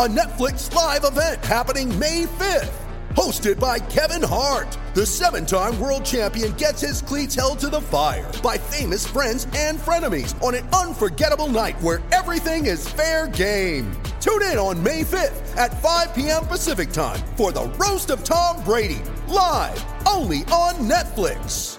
[0.00, 2.72] a Netflix live event happening May 5th.
[3.10, 7.82] Hosted by Kevin Hart, the seven time world champion gets his cleats held to the
[7.82, 13.92] fire by famous friends and frenemies on an unforgettable night where everything is fair game.
[14.22, 16.46] Tune in on May 5th at 5 p.m.
[16.46, 21.76] Pacific time for the Roast of Tom Brady, live only on Netflix.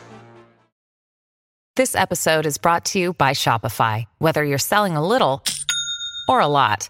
[1.76, 4.06] This episode is brought to you by Shopify.
[4.20, 5.42] Whether you're selling a little
[6.28, 6.88] or a lot,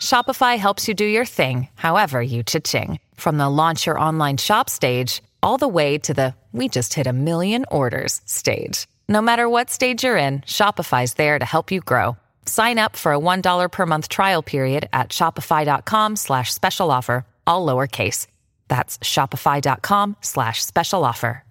[0.00, 2.98] Shopify helps you do your thing, however you cha-ching.
[3.14, 7.06] From the launch your online shop stage, all the way to the we just hit
[7.06, 8.88] a million orders stage.
[9.08, 12.16] No matter what stage you're in, Shopify's there to help you grow.
[12.44, 17.64] Sign up for a $1 per month trial period at shopify.com slash special offer, all
[17.64, 18.26] lowercase.
[18.66, 21.44] That's shopify.com slash special offer.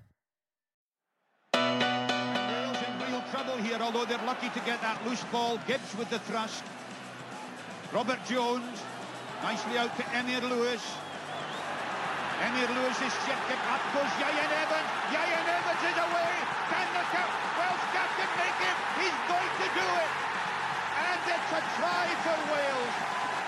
[3.89, 5.57] Although they're lucky to get that loose ball.
[5.65, 6.63] Gibbs with the thrust.
[7.91, 8.77] Robert Jones,
[9.41, 10.83] nicely out to Emyr Lewis.
[12.37, 14.89] Emyr Lewis is shifted up, goes Ieuan Evans.
[15.09, 16.33] Ieuan Evans is away.
[16.69, 18.77] Can the cap- Welsh captain make it?
[19.01, 20.11] He's going to do it.
[21.01, 22.95] And it's a try for Wales.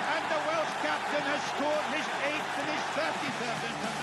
[0.09, 4.00] And the Welsh captain has scored his eighth and his 33rd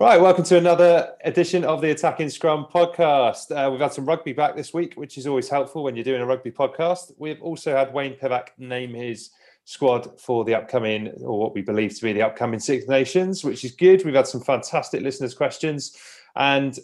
[0.00, 3.52] Right, welcome to another edition of the Attacking Scrum podcast.
[3.52, 6.20] Uh, we've had some rugby back this week, which is always helpful when you're doing
[6.20, 7.12] a rugby podcast.
[7.16, 9.30] We've also had Wayne Pivac name his
[9.64, 13.64] squad for the upcoming, or what we believe to be the upcoming Six Nations, which
[13.64, 14.04] is good.
[14.04, 15.96] We've had some fantastic listeners' questions,
[16.34, 16.76] and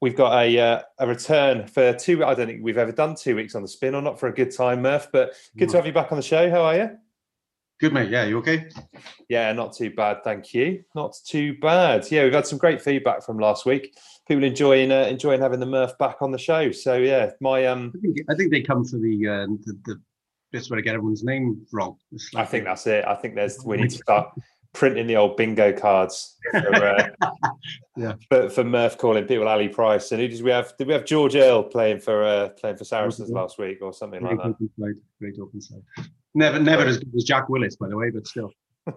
[0.00, 2.24] we've got a uh, a return for two.
[2.24, 4.34] I don't think we've ever done two weeks on the spin, or not for a
[4.34, 5.06] good time, Murph.
[5.12, 6.50] But good to have you back on the show.
[6.50, 6.98] How are you?
[7.80, 8.68] Good mate, yeah, you okay?
[9.30, 10.84] Yeah, not too bad, thank you.
[10.94, 12.10] Not too bad.
[12.10, 13.96] Yeah, we've had some great feedback from last week.
[14.28, 16.72] People enjoying uh, enjoying having the Murph back on the show.
[16.72, 20.00] So yeah, my um, I think, I think they come for the uh, the, the
[20.52, 21.96] bits where I get everyone's name wrong.
[22.12, 23.06] It's I think that's it.
[23.06, 24.28] I think there's we need to start
[24.74, 27.08] printing the old bingo cards for, uh,
[27.96, 28.14] Yeah.
[28.28, 30.12] for, for Murph calling people Ali Price.
[30.12, 30.76] And who did we have?
[30.76, 34.22] Did we have George Earl playing for uh, playing for Saracens last week or something
[34.22, 34.96] like that?
[35.18, 35.82] great open side.
[36.34, 38.52] Never, never as good as Jack Willis, by the way, but still.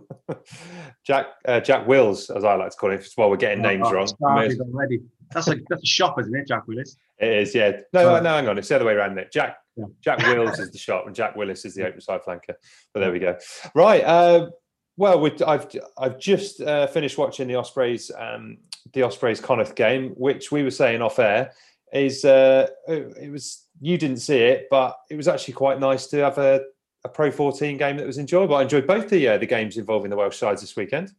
[1.06, 3.92] Jack uh, Jack Wills, as I like to call him, while we're getting names Oh,
[3.94, 4.08] wrong.
[4.22, 5.02] already.
[5.32, 6.98] That's a that's a shop, isn't it, Jack Willis?
[7.20, 7.72] It is, yeah.
[7.94, 8.22] No, Oh.
[8.22, 8.58] no, hang on.
[8.58, 9.18] It's the other way around.
[9.18, 9.32] It.
[9.32, 9.86] Jack Yeah.
[10.02, 12.54] Jack Wills is the shop, and Jack Willis is the open side flanker.
[12.94, 13.38] But there we go.
[13.76, 14.04] Right.
[14.04, 14.50] Uh,
[14.96, 15.68] well, I've
[15.98, 18.60] I've just uh, finished watching the Ospreys um,
[18.94, 21.52] the Ospreys Connacht game, which we were saying off air
[21.92, 26.08] is uh, it, it was you didn't see it, but it was actually quite nice
[26.08, 26.62] to have a,
[27.06, 28.56] a Pro 14 game that was enjoyable.
[28.56, 31.14] I enjoyed both the uh, the games involving the Welsh sides this weekend.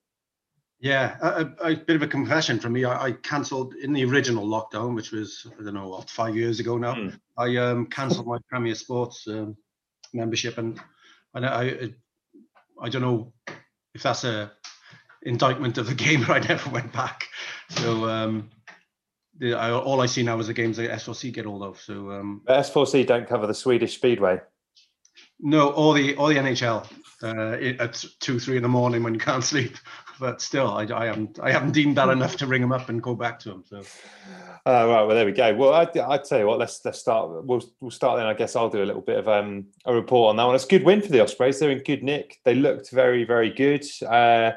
[0.81, 2.85] Yeah, a, a, bit of a confession from me.
[2.85, 6.61] I, I cancelled in the original lockdown, which was I don't know what five years
[6.61, 6.95] ago now.
[6.95, 7.09] Hmm.
[7.39, 9.57] I um, cancelled my Premier Sports um,
[10.13, 10.81] membership, and
[11.35, 11.95] and I, I
[12.83, 13.33] I don't know
[13.95, 14.53] if that's a
[15.23, 17.29] indictment of the game, but I never went back.
[17.71, 18.51] So um,
[19.39, 21.81] the, I, all I see now is the games that S4C get hold of.
[21.81, 24.41] So um, S4C don't cover the Swedish Speedway.
[25.45, 26.91] No, all the all the NHL
[27.23, 29.77] uh, at two three in the morning when you can't sleep.
[30.19, 33.03] But still, I, I haven't I haven't deemed that enough to ring them up and
[33.03, 33.65] go back to them.
[33.67, 33.83] So.
[34.67, 35.55] Uh, right, well, there we go.
[35.55, 37.45] Well, I, I tell you what, let's let's start.
[37.45, 38.27] We'll we'll start then.
[38.27, 40.55] I guess I'll do a little bit of um, a report on that one.
[40.55, 41.59] It's a good win for the Ospreys.
[41.59, 42.41] They're in good nick.
[42.45, 44.53] They looked very very good uh,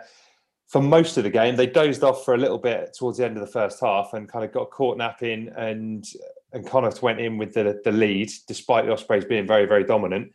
[0.68, 1.58] for most of the game.
[1.58, 4.30] They dozed off for a little bit towards the end of the first half and
[4.30, 5.52] kind of got caught napping.
[5.58, 6.06] And
[6.54, 10.32] and Connacht went in with the the lead despite the Ospreys being very very dominant.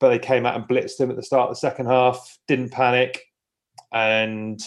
[0.00, 2.38] But they came out and blitzed them at the start of the second half.
[2.48, 3.22] Didn't panic,
[3.92, 4.60] and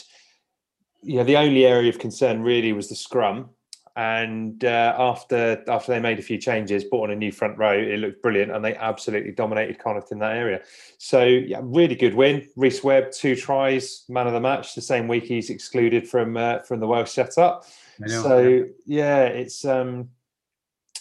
[1.02, 3.50] yeah, the only area of concern really was the scrum
[3.96, 7.78] and uh, after after they made a few changes, brought on a new front row,
[7.78, 10.62] it looked brilliant, and they absolutely dominated Connacht in that area.
[10.98, 12.48] So yeah, really good win.
[12.56, 14.74] Rhys Webb, two tries, man of the match.
[14.74, 17.66] The same week he's excluded from uh, from the Welsh setup.
[18.08, 20.10] So yeah, it's um,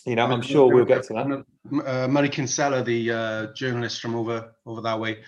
[0.06, 1.86] you know, I'm sure we'll get to that.
[1.86, 5.18] Uh, Murray Kinsella, the uh, journalist from over over that way,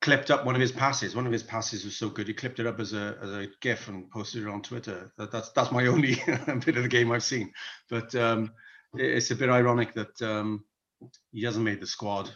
[0.00, 1.16] clipped up one of his passes.
[1.16, 3.48] One of his passes was so good, he clipped it up as a as a
[3.60, 5.12] GIF and posted it on Twitter.
[5.18, 6.14] That, that's that's my only
[6.64, 7.52] bit of the game I've seen.
[7.90, 8.52] But um,
[8.94, 10.64] it's a bit ironic that um,
[11.32, 12.30] he hasn't made the squad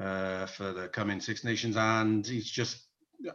[0.00, 2.86] uh, for the coming Six Nations, and he's just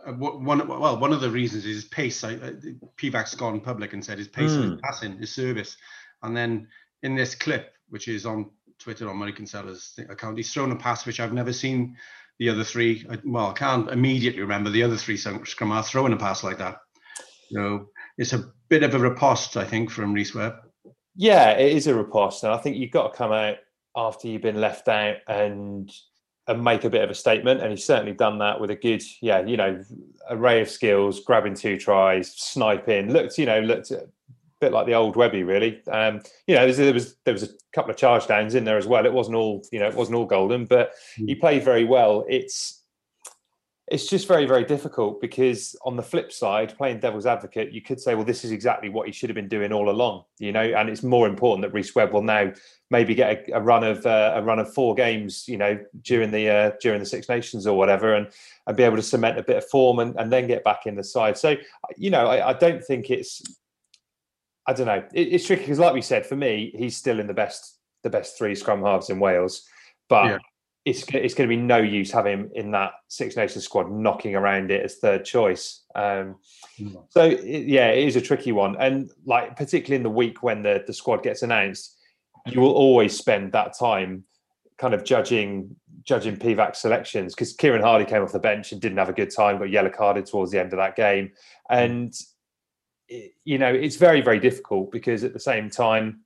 [0.06, 0.68] uh, one.
[0.68, 2.24] Well, one of the reasons is his pace.
[2.24, 2.52] I, uh,
[2.98, 4.72] Pivac's gone public and said his pace, mm.
[4.72, 5.76] his passing, his service,
[6.24, 6.68] and then
[7.04, 8.50] in this clip, which is on
[8.80, 11.96] Twitter on Murray Kinsella's account, he's thrown a pass which I've never seen
[12.40, 13.06] the other three.
[13.10, 16.58] Uh, well, I can't immediately remember the other three scrum half throwing a pass like
[16.58, 16.78] that.
[17.52, 20.56] So it's a bit of a riposte, I think, from Rhys Webb.
[21.16, 23.58] Yeah, it is a riposte, and I think you've got to come out
[23.96, 25.92] after you've been left out and
[26.48, 27.62] and make a bit of a statement.
[27.62, 29.84] And he's certainly done that with a good, yeah, you know,
[30.30, 33.12] array of skills, grabbing two tries, sniping.
[33.12, 33.92] Looked, you know, looked
[34.62, 35.82] bit like the old Webby, really.
[35.92, 38.88] Um, you know, there was there was a couple of charge downs in there as
[38.88, 39.06] well.
[39.06, 41.40] It wasn't all, you know, it wasn't all golden, but he hmm.
[41.40, 42.26] played very well.
[42.30, 42.82] It's
[43.92, 48.00] it's just very very difficult because on the flip side playing devil's advocate you could
[48.00, 50.62] say well this is exactly what he should have been doing all along you know
[50.62, 52.54] and it's more important that Rhys Webb will now
[52.90, 56.32] maybe get a, a run of uh, a run of four games you know during
[56.32, 58.28] the uh, during the Six Nations or whatever and
[58.66, 60.96] and be able to cement a bit of form and, and then get back in
[60.96, 61.58] the side so
[61.98, 63.42] you know I, I don't think it's
[64.68, 67.28] I don't know it, it's tricky because like we said for me he's still in
[67.28, 69.64] the best the best three scrum halves in Wales
[70.10, 70.38] but yeah
[70.86, 74.36] it's it's going to be no use having him in that Six Nations squad knocking
[74.36, 75.84] around it as third choice.
[75.94, 76.38] Um,
[76.80, 77.06] mm.
[77.10, 80.64] So it, yeah, it is a tricky one, and like particularly in the week when
[80.64, 81.98] the the squad gets announced,
[82.48, 84.24] you will always spend that time
[84.80, 88.98] kind of judging judging Pivac selections because Kieran Hardy came off the bench and didn't
[88.98, 91.32] have a good time, got yellow carded towards the end of that game, mm.
[91.70, 92.14] and
[93.44, 96.22] you know it's very very difficult because at the same time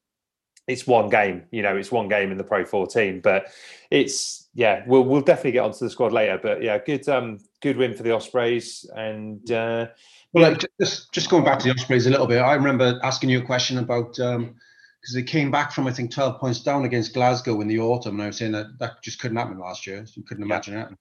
[0.68, 3.52] it's one game, you know, it's one game in the Pro 14, but
[3.92, 6.40] it's yeah, we'll we'll definitely get onto the squad later.
[6.42, 9.88] But yeah, good um good win for the Ospreys and uh
[10.34, 13.30] well like, just just going back to the Ospreys a little bit, I remember asking
[13.30, 14.56] you a question about um
[15.02, 18.16] because they came back from I think 12 points down against Glasgow in the autumn,
[18.16, 20.04] and I was saying that that just couldn't happen last year.
[20.06, 20.88] So you couldn't imagine yeah.
[20.88, 20.98] it.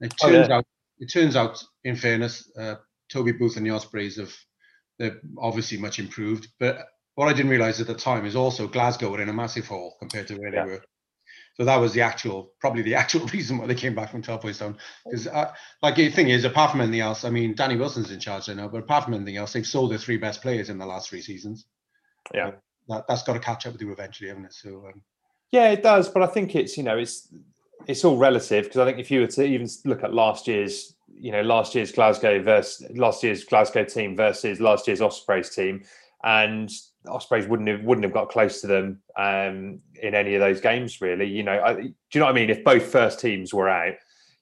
[0.00, 0.56] It turns oh, yeah.
[0.58, 0.64] out,
[1.00, 2.76] it turns out, in fairness, uh,
[3.08, 4.32] Toby Booth and the Ospreys have
[4.98, 6.48] they're obviously much improved.
[6.58, 9.66] But what I didn't realize at the time is also Glasgow were in a massive
[9.66, 10.64] hole compared to where yeah.
[10.64, 10.82] they were.
[11.54, 14.40] So that was the actual, probably the actual reason why they came back from 12
[14.40, 14.78] points down.
[15.04, 15.52] Because, uh,
[15.82, 18.54] like, the thing is, apart from anything else, I mean, Danny Wilson's in charge there
[18.54, 21.10] now, but apart from anything else, they've sold their three best players in the last
[21.10, 21.66] three seasons.
[22.32, 22.52] Yeah.
[22.88, 24.52] that, has got to catch up with you eventually, haven't it?
[24.52, 25.02] So, um,
[25.50, 26.08] yeah, it does.
[26.08, 27.28] But I think it's, you know, it's,
[27.86, 30.94] it's all relative because I think if you were to even look at last year's,
[31.14, 35.84] you know, last year's Glasgow versus last year's Glasgow team versus last year's Ospreys team,
[36.24, 36.70] and
[37.06, 41.00] Ospreys wouldn't have wouldn't have got close to them um, in any of those games.
[41.00, 41.82] Really, you know, I, do
[42.12, 42.50] you know what I mean?
[42.50, 43.94] If both first teams were out,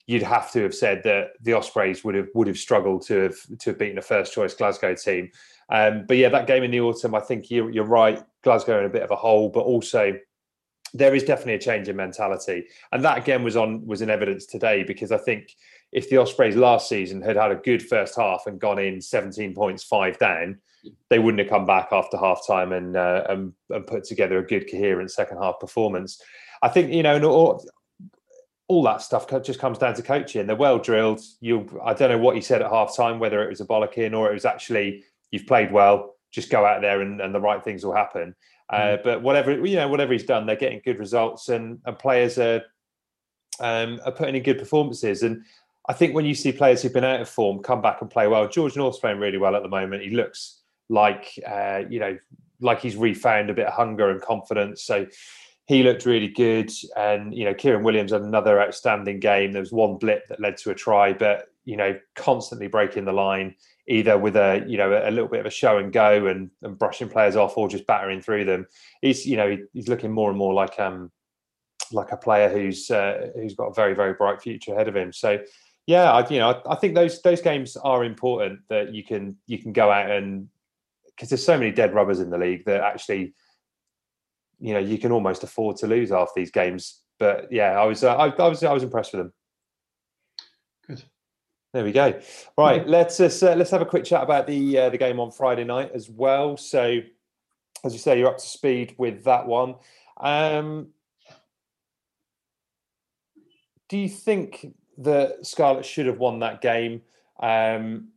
[0.06, 3.36] you'd have to have said that the Ospreys would have would have struggled to have
[3.60, 5.30] to have beaten a first choice Glasgow team.
[5.68, 8.22] Um, but yeah, that game in the autumn, I think you're, you're right.
[8.42, 10.16] Glasgow in a bit of a hole, but also
[10.94, 14.46] there is definitely a change in mentality, and that again was on was in evidence
[14.46, 15.56] today because I think
[15.92, 19.54] if the Ospreys last season had had a good first half and gone in 17
[19.54, 20.58] points, five down,
[21.10, 24.46] they wouldn't have come back after half time and, uh, and, and put together a
[24.46, 26.20] good coherent second half performance.
[26.62, 27.64] I think you know all,
[28.68, 30.46] all that stuff just comes down to coaching.
[30.46, 31.20] They're well drilled.
[31.40, 34.16] You, I don't know what he said at half time, whether it was a bollocking
[34.16, 36.14] or it was actually you've played well.
[36.32, 38.34] Just go out there and, and the right things will happen.
[38.68, 39.04] Uh, mm.
[39.04, 42.62] But whatever you know, whatever he's done, they're getting good results, and, and players are
[43.60, 45.22] um, are putting in good performances.
[45.22, 45.44] And
[45.88, 48.26] I think when you see players who've been out of form come back and play
[48.26, 50.02] well, George North's playing really well at the moment.
[50.02, 52.18] He looks like uh, you know
[52.60, 54.82] like he's refound a bit of hunger and confidence.
[54.82, 55.06] So
[55.66, 59.52] he looked really good, and you know Kieran Williams had another outstanding game.
[59.52, 63.12] There was one blip that led to a try, but you know constantly breaking the
[63.12, 63.54] line
[63.88, 66.78] either with a you know a little bit of a show and go and, and
[66.78, 68.66] brushing players off or just battering through them.
[69.02, 71.10] He's you know he's looking more and more like um
[71.92, 75.12] like a player who's uh, who's got a very very bright future ahead of him.
[75.12, 75.38] So
[75.86, 79.36] yeah, I, you know, I, I, think those those games are important that you can
[79.46, 80.48] you can go out and
[81.06, 83.34] because there's so many dead rubbers in the league that actually,
[84.58, 87.02] you know, you can almost afford to lose half these games.
[87.18, 89.32] But yeah, I was uh, I, I, was I was impressed with them.
[90.88, 91.02] Good.
[91.72, 92.20] There we go.
[92.58, 92.90] Right, yeah.
[92.90, 95.92] let's uh, let's have a quick chat about the uh, the game on Friday night
[95.94, 96.56] as well.
[96.56, 97.00] So,
[97.84, 99.76] as you say, you're up to speed with that one.
[100.18, 100.88] Um,
[103.88, 107.02] do you think that Scarlet should have won that game,
[107.40, 108.08] um,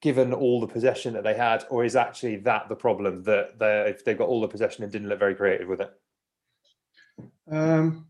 [0.00, 3.90] given all the possession that they had, or is actually that the problem that they
[3.90, 5.90] if they got all the possession and didn't look very creative with it?
[7.50, 8.06] Um,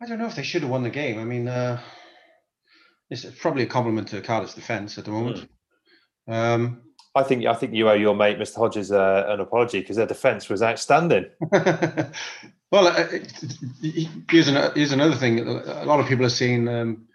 [0.00, 1.18] I don't know if they should have won the game.
[1.18, 1.80] I mean, uh,
[3.08, 5.48] it's probably a compliment to Cardiff's defence at the moment.
[6.28, 6.82] Um,
[7.14, 8.56] I think I think you owe your mate Mr.
[8.56, 11.26] Hodges uh, an apology because their defence was outstanding.
[12.72, 13.06] well, uh,
[14.30, 15.46] here's, an, here's another thing.
[15.46, 17.06] A lot of people are saying um,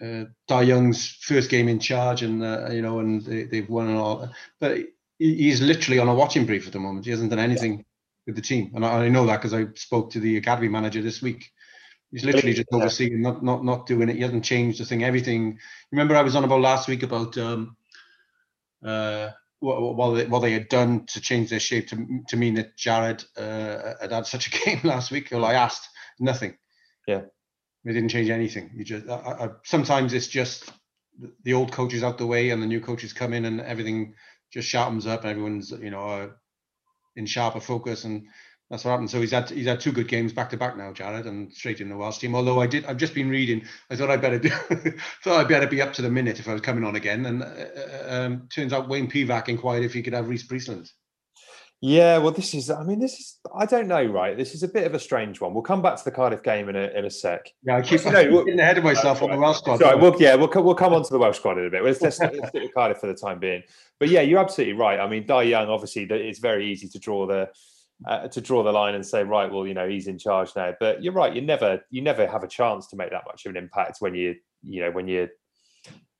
[0.00, 3.88] uh, Dai Young's first game in charge, and uh, you know, and they, have won
[3.88, 4.30] and all.
[4.60, 4.78] But
[5.18, 7.06] he's literally on a watching brief at the moment.
[7.06, 7.84] He hasn't done anything
[8.24, 11.02] with the team, and I, I know that because I spoke to the academy manager
[11.02, 11.50] this week.
[12.12, 14.14] He's literally just overseeing, not not not doing it.
[14.14, 15.02] He hasn't changed the thing.
[15.02, 15.58] Everything.
[15.90, 17.76] Remember, I was on about last week about um,
[18.84, 22.54] uh, what, what, they, what they had done to change their shape to to mean
[22.54, 25.28] that Jarrod uh, had had such a game last week.
[25.30, 26.56] Well, I asked nothing.
[27.06, 27.22] Yeah,
[27.84, 28.70] they didn't change anything.
[28.74, 30.70] You just I, I, sometimes it's just
[31.44, 34.14] the old coaches out the way and the new coaches come in and everything
[34.52, 36.30] just sharpens up and everyone's you know
[37.16, 38.26] in sharper focus and
[38.70, 39.10] that's what happened.
[39.10, 41.80] So he's had he's had two good games back to back now, Jarrod, and straight
[41.80, 42.34] in the Welsh team.
[42.34, 43.64] Although I did, I've just been reading.
[43.90, 44.48] I thought I better do,
[45.22, 47.26] thought I'd better be up to the minute if I was coming on again.
[47.26, 50.90] And uh, uh um, turns out Wayne Pivac inquired if he could have Rhys Priestland.
[51.82, 52.70] Yeah, well, this is.
[52.70, 53.38] I mean, this is.
[53.54, 54.36] I don't know, right?
[54.36, 55.52] This is a bit of a strange one.
[55.52, 57.52] We'll come back to the Cardiff game in a in a sec.
[57.62, 59.78] Yeah, I keep you know, getting ahead of myself on the Welsh squad.
[59.78, 61.84] Sorry, we'll, yeah, we'll we'll come on to the Welsh squad in a bit.
[61.84, 63.62] Let's, let's, let's stick with Cardiff for the time being.
[64.00, 64.98] But yeah, you're absolutely right.
[64.98, 67.50] I mean, Dai Young, obviously, it's very easy to draw the
[68.04, 70.74] uh, to draw the line and say, right, well, you know, he's in charge now.
[70.78, 71.34] But you're right.
[71.34, 74.14] You never you never have a chance to make that much of an impact when
[74.14, 75.28] you you know when you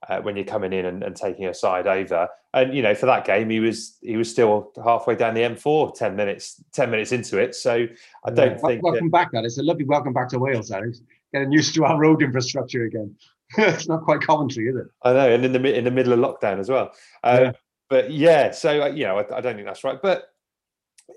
[0.08, 2.28] uh, when you're coming in and, and, taking a side over.
[2.54, 5.94] And you know, for that game, he was he was still halfway down the M4,
[5.94, 7.54] 10 minutes, 10 minutes into it.
[7.54, 7.86] So
[8.24, 8.58] I don't yeah.
[8.58, 9.30] think welcome that...
[9.32, 11.00] back, It's A lovely welcome back to Wales, Alex.
[11.32, 13.16] Getting used to our road infrastructure again.
[13.58, 14.86] it's not quite Coventry, is it?
[15.02, 16.92] I know, and in the in the middle of lockdown as well.
[17.22, 17.52] Um, yeah.
[17.88, 20.00] But yeah, so uh, you know, I, I don't think that's right.
[20.00, 20.24] But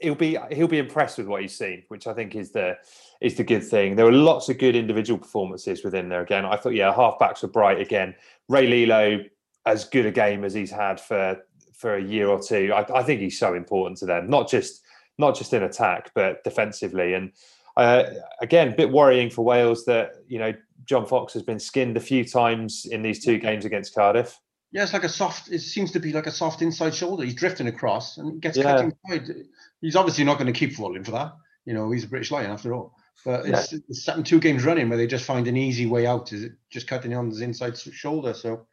[0.01, 2.77] he'll be he'll be impressed with what he's seen, which I think is the
[3.21, 3.95] is the good thing.
[3.95, 6.21] There were lots of good individual performances within there.
[6.21, 8.15] Again, I thought yeah, halfbacks were bright again.
[8.47, 9.23] Rey Lee-Lo,
[9.65, 11.37] as good a game as he's had for
[11.75, 12.71] for a year or two.
[12.73, 14.83] I, I think he's so important to them, not just
[15.17, 17.13] not just in attack, but defensively.
[17.13, 17.31] And
[17.77, 18.03] uh,
[18.41, 20.53] again, a bit worrying for Wales that you know
[20.85, 24.39] John Fox has been skinned a few times in these two games against Cardiff.
[24.71, 25.51] Yeah, it's like a soft.
[25.51, 27.23] It seems to be like a soft inside shoulder.
[27.23, 28.63] He's drifting across and gets yeah.
[28.63, 29.45] cut inside.
[29.81, 31.33] He's obviously not going to keep falling for that.
[31.65, 32.93] You know, he's a British Lion after all.
[33.25, 33.79] But it's, yeah.
[33.89, 36.31] it's happened two games running where they just find an easy way out.
[36.31, 38.33] Is it just cutting on his inside shoulder?
[38.33, 38.65] So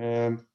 [0.00, 0.46] um,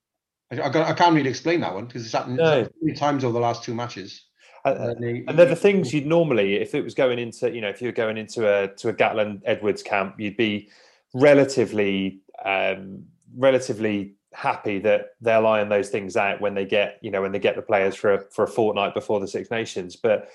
[0.52, 2.68] I, I, I, can't really explain that one because it's happened no.
[2.82, 4.24] three times over the last two matches.
[4.64, 7.62] Uh, and, they, and they're the things you'd normally, if it was going into, you
[7.62, 10.70] know, if you were going into a to a Gatland Edwards camp, you'd be
[11.14, 13.04] relatively, um,
[13.38, 17.40] relatively happy that they'll iron those things out when they get you know when they
[17.40, 19.96] get the players for a, for a fortnight before the Six Nations.
[19.96, 20.30] But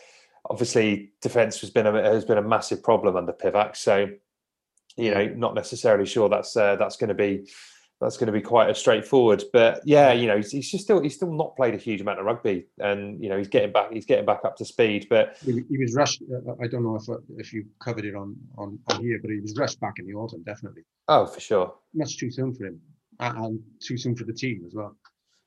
[0.48, 3.76] obviously, defence has been a, has been a massive problem under Pivac.
[3.76, 4.08] So
[4.96, 7.48] you know, not necessarily sure that's uh, that's going to be
[8.00, 9.44] that's going to be quite a straightforward.
[9.52, 12.18] But yeah, you know, he's, he's, just still he's still not played a huge amount
[12.18, 15.06] of rugby, and you know, he's getting back he's getting back up to speed.
[15.10, 16.22] But he, he was rushed.
[16.22, 17.04] Uh, I don't know if
[17.38, 20.14] if you covered it on, on on here, but he was rushed back in the
[20.14, 20.82] autumn, definitely.
[21.08, 21.74] Oh, for sure.
[21.94, 22.80] Much too soon for him
[23.20, 24.96] and too soon for the team as well.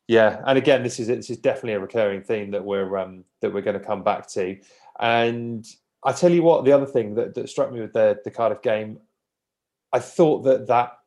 [0.07, 3.53] Yeah, and again, this is this is definitely a recurring theme that we're um, that
[3.53, 4.57] we're going to come back to.
[4.99, 5.65] And
[6.03, 8.61] I tell you what, the other thing that, that struck me with the the Cardiff
[8.61, 8.99] game,
[9.93, 10.97] I thought that that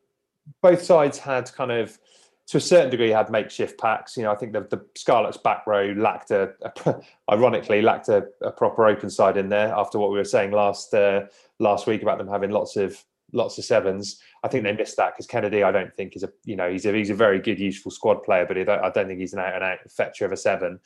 [0.62, 1.99] both sides had kind of
[2.46, 4.16] to a certain degree had makeshift packs.
[4.16, 8.28] You know, I think the, the Scarlets back row lacked a, a ironically lacked a,
[8.40, 11.26] a, proper open side in there after what we were saying last uh,
[11.58, 14.21] last week about them having lots of lots of sevens.
[14.45, 16.87] I think they missed that because Kennedy, I don't think is a you know he's
[16.87, 19.54] a he's a very good useful squad player, but I don't think he's an out
[19.54, 20.78] and out fetcher of a seven.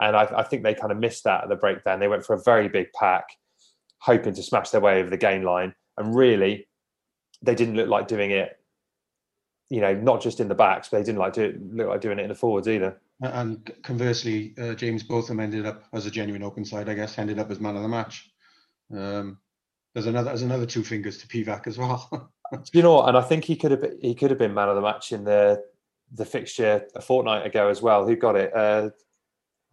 [0.00, 2.00] And I, I think they kind of missed that at the breakdown.
[2.00, 3.24] They went for a very big pack,
[4.00, 6.68] hoping to smash their way over the gain line, and really,
[7.42, 8.56] they didn't look like doing it.
[9.70, 12.18] You know, not just in the backs, but they didn't like do look like doing
[12.18, 12.98] it in the forwards either.
[13.20, 17.38] And conversely, uh, James Botham ended up as a genuine open side, I guess, ended
[17.38, 18.30] up as man of the match.
[18.94, 19.38] Um,
[19.94, 22.30] there's another there's another two fingers to Pivac as well.
[22.72, 24.76] you know, and I think he could have been, he could have been man of
[24.76, 25.62] the match in the
[26.12, 28.06] the fixture a fortnight ago as well.
[28.06, 28.54] Who got it?
[28.54, 28.90] Uh,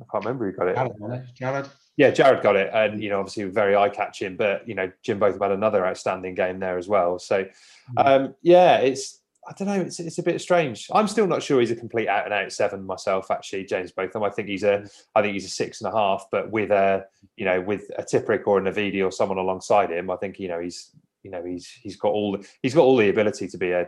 [0.02, 0.76] I can't remember who got it.
[0.76, 1.70] Jarrod, Jarrod.
[1.98, 4.36] Yeah, Jarrod got it, and you know, obviously very eye catching.
[4.36, 7.20] But you know, Jim Botham had another outstanding game there as well.
[7.20, 7.46] So,
[7.92, 7.98] hmm.
[7.98, 9.82] um, yeah, it's I don't know.
[9.82, 10.88] It's, it's a bit strange.
[10.92, 13.30] I'm still not sure he's a complete out and out seven myself.
[13.30, 14.24] Actually, James Botham.
[14.24, 14.88] I think he's a.
[15.14, 16.28] I think he's a six and a half.
[16.32, 17.06] But with a,
[17.38, 20.48] you know, with a Tipuric or a Navidi or someone alongside him, I think you
[20.48, 20.92] know he's,
[21.24, 23.88] you know, he's he's got all he's got all the ability to be a,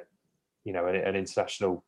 [0.64, 1.84] you know, an, an international,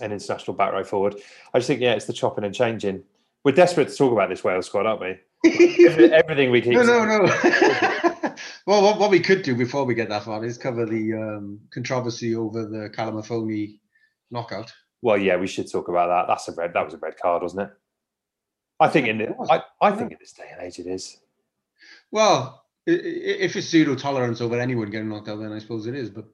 [0.00, 1.16] an international back row forward.
[1.54, 3.04] I just think yeah, it's the chopping and changing.
[3.44, 5.18] We're desperate to talk about this Wales squad, aren't we?
[6.12, 6.74] Everything we keep.
[6.74, 8.08] No, no, no.
[8.66, 11.60] Well, what, what we could do before we get that far is cover the um,
[11.72, 13.80] controversy over the Kalamafoni
[14.30, 14.72] knockout.
[15.02, 16.32] Well, yeah, we should talk about that.
[16.32, 16.72] That's a red.
[16.74, 17.70] That was a red card, wasn't it?
[18.78, 21.18] I think in the, I, I think in this day and age it is.
[22.10, 26.10] Well, if it's zero tolerance over anyone getting knocked out, then I suppose it is.
[26.10, 26.26] But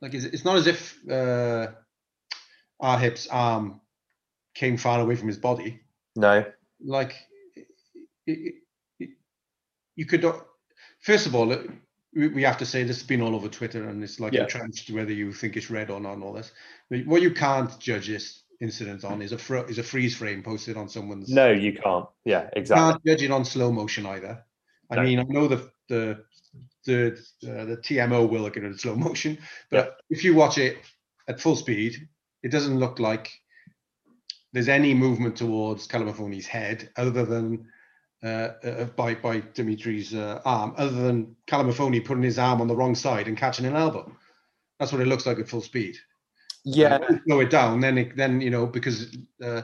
[0.00, 1.68] like, it's, not as if uh,
[2.82, 3.80] Arhip's arm
[4.54, 5.80] came far away from his body.
[6.16, 6.44] No.
[6.84, 7.14] Like,
[7.56, 9.08] i- i- i-
[9.96, 10.24] you could.
[11.08, 11.46] First of all,
[12.14, 14.42] we we have to say this has been all over Twitter, and it's like Yeah.
[14.42, 16.52] entrenched whether you think it's red or not, and all this.
[16.90, 20.42] But what you can't judge this incident on is a fro- is a freeze frame
[20.42, 22.04] posted on someone's No, you can't.
[22.26, 22.82] Yeah, exactly.
[22.92, 24.44] can't judge it on slow motion either.
[24.90, 25.02] I No.
[25.04, 26.24] mean, I know the the
[26.84, 27.00] the
[27.50, 29.38] uh, the TMO will look at it in slow motion,
[29.70, 30.76] but if you watch it
[31.26, 32.06] at full speed,
[32.42, 33.30] it doesn't look like
[34.52, 37.66] there's any movement towards Kalamafoni's head other than
[38.22, 42.74] uh, uh, by by Dimitri's uh, arm, other than Kalamafoni putting his arm on the
[42.74, 44.10] wrong side and catching an elbow.
[44.78, 45.96] That's what it looks like at full speed.
[46.64, 46.96] Yeah.
[46.96, 49.62] Uh, slow it down, then it, then you know because uh,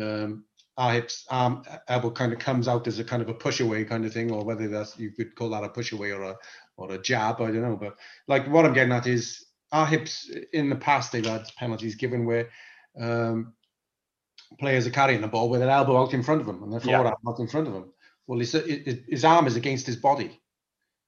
[0.00, 0.44] um,
[0.78, 4.04] Arhip's arm elbow kind of comes out as a kind of a push away kind
[4.04, 6.36] of thing, or whether that's you could call that a push away or a
[6.76, 7.40] or a jab.
[7.40, 7.96] I don't know, but
[8.28, 12.48] like what I'm getting at is Arhip's in the past they've had penalties given where
[13.00, 13.54] um,
[14.58, 16.80] players are carrying the ball with their elbow out in front of them and their
[16.80, 16.98] Yeah.
[16.98, 17.92] forward out in front of them.
[18.26, 20.40] Well, his, his arm is against his body.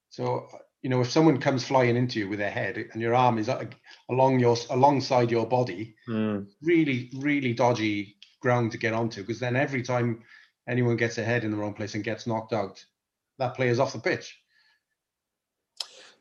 [0.09, 0.47] So,
[0.81, 3.49] you know, if someone comes flying into you with their head and your arm is
[3.49, 3.65] uh,
[4.09, 6.47] along your alongside your body, Mm.
[6.61, 10.21] really, really dodgy ground to get onto because then every time
[10.67, 12.83] anyone gets a head in the wrong place and gets knocked out,
[13.39, 14.37] that player's off the pitch.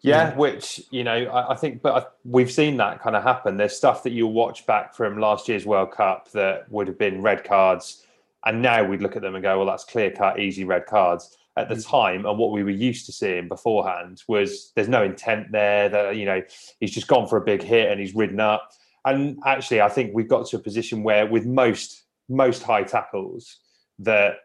[0.02, 3.56] Yeah, which you know, I, I think, but I, we've seen that kind of happen.
[3.56, 7.22] There's stuff that you'll watch back from last year's World Cup that would have been
[7.22, 8.04] red cards,
[8.44, 11.36] and now we'd look at them and go, "Well, that's clear cut, easy red cards."
[11.54, 11.86] At the mm.
[11.86, 15.88] time, and what we were used to seeing beforehand was there's no intent there.
[15.88, 16.42] That you know,
[16.80, 18.72] he's just gone for a big hit and he's ridden up.
[19.04, 23.58] And actually, I think we've got to a position where, with most most high tackles,
[23.98, 24.36] that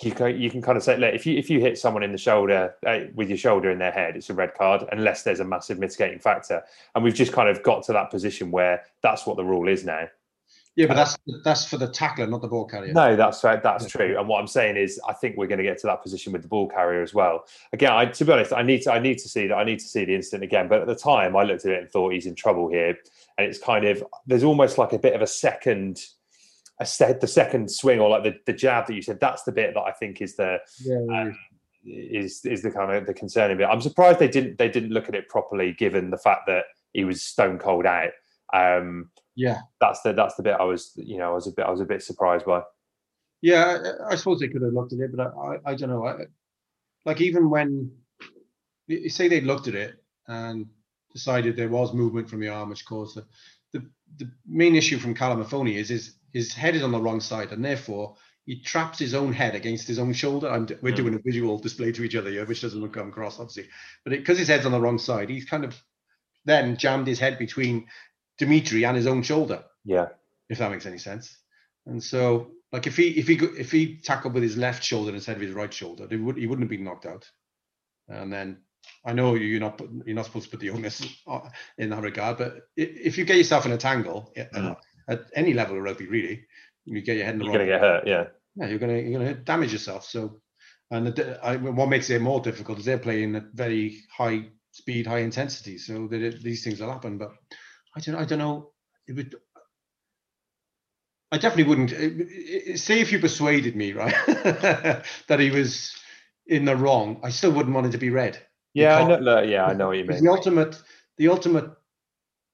[0.00, 2.12] you can you can kind of say, look, if you if you hit someone in
[2.12, 5.40] the shoulder uh, with your shoulder in their head, it's a red card unless there's
[5.40, 6.62] a massive mitigating factor.
[6.94, 9.84] And we've just kind of got to that position where that's what the rule is
[9.84, 10.08] now.
[10.74, 12.94] Yeah, but that's that's for the tackler, not the ball carrier.
[12.94, 13.62] No, that's right.
[13.62, 14.06] That's Yeah.
[14.06, 14.18] true.
[14.18, 16.40] And what I'm saying is, I think we're going to get to that position with
[16.40, 17.44] the ball carrier as well.
[17.74, 19.54] Again, I, to be honest, I need to I need to see that.
[19.54, 20.68] I need to see the incident again.
[20.68, 22.96] But at the time, I looked at it and thought he's in trouble here.
[23.36, 26.00] And it's kind of there's almost like a bit of a second,
[26.82, 29.20] a set the second swing or like the, the jab that you said.
[29.20, 31.32] That's the bit that I think is the Yeah,
[31.84, 33.68] is is the kind of the concerning bit.
[33.70, 37.04] I'm surprised they didn't they didn't look at it properly, given the fact that he
[37.04, 38.10] was stone cold out.
[38.52, 41.66] Um, yeah, that's the that's the bit I was you know I was a bit
[41.66, 42.62] I was a bit surprised by.
[43.40, 43.78] yeah.
[44.08, 46.06] I, I suppose they could have looked at it, but I, I, I don't know.
[46.06, 46.26] I,
[47.04, 47.90] like even when
[48.86, 49.94] you say they looked at it
[50.28, 50.66] and
[51.12, 53.24] decided there was movement from the arm, which caused the
[53.72, 53.86] the,
[54.18, 57.64] the main issue from Kalamafoni is his his head is on the wrong side, and
[57.64, 60.48] therefore he traps his own head against his own shoulder.
[60.50, 60.96] I'm, we're Mm.
[60.96, 63.68] doing a visual display to each other here, which doesn't look come across obviously,
[64.04, 65.80] but because his head's on the wrong side, he's kind of
[66.44, 67.86] then jammed his head between
[68.38, 70.08] Dimitri and his own shoulder Yeah,
[70.48, 71.36] if that makes any sense.
[71.86, 75.14] And so, like, if he if he go- if he tackled with his left shoulder
[75.14, 77.30] instead of his right shoulder, he would he wouldn't have been knocked out.
[78.08, 78.62] And then
[79.04, 82.02] I know you're not put- you're not supposed to put the onus uh, in that
[82.02, 84.76] regard, but if you get yourself in a tangle uh, Mm.
[85.08, 86.44] At any level of rugby, really,
[86.84, 87.66] you get your head in the you're wrong.
[87.66, 88.06] going to get hurt.
[88.06, 90.04] Yeah, Yeah, you're gonna you're gonna damage yourself.
[90.04, 90.40] So,
[90.90, 95.06] and the, I, what makes it more difficult is they're playing at very high speed,
[95.06, 97.18] high intensity, so that it, these things will happen.
[97.18, 97.32] But
[97.96, 98.72] I don't I don't know.
[99.06, 99.36] It would.
[101.30, 105.94] I definitely wouldn't say if you persuaded me, right, that he was
[106.46, 107.20] in the wrong.
[107.22, 108.38] I still wouldn't want it to be red.
[108.74, 110.22] yeah, I know, yeah, I know what you mean.
[110.22, 110.80] The ultimate,
[111.16, 111.70] the ultimate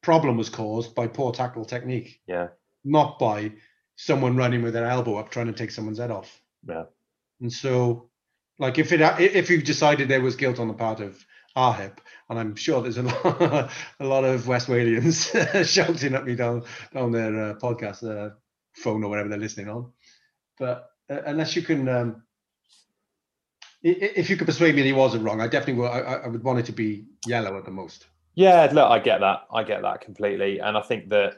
[0.09, 2.49] problem was caused by poor tackle technique, Yeah,
[2.83, 3.53] not by
[3.97, 6.41] someone running with their elbow up trying to take someone's head off.
[6.67, 6.85] yeah,
[7.43, 8.09] And so,
[8.59, 11.23] like, if it if you decided there was guilt on the part of
[11.55, 11.99] Arhip,
[12.31, 15.19] and I'm sure there's a lot, a lot of West Walians
[15.75, 18.35] shouting at me down down their uh, podcast uh,
[18.77, 19.93] phone or whatever they're listening on,
[20.59, 22.23] but uh, unless you can, um,
[23.83, 25.91] if you could persuade me that he wasn't wrong, I definitely would.
[25.91, 28.08] I I would want it to be yellow at the most.
[28.39, 28.71] Yeah.
[28.73, 29.41] Look, I get that.
[29.53, 31.35] I get that completely, and I think that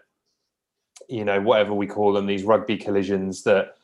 [1.09, 3.75] you know whatever we call them, these rugby collisions that.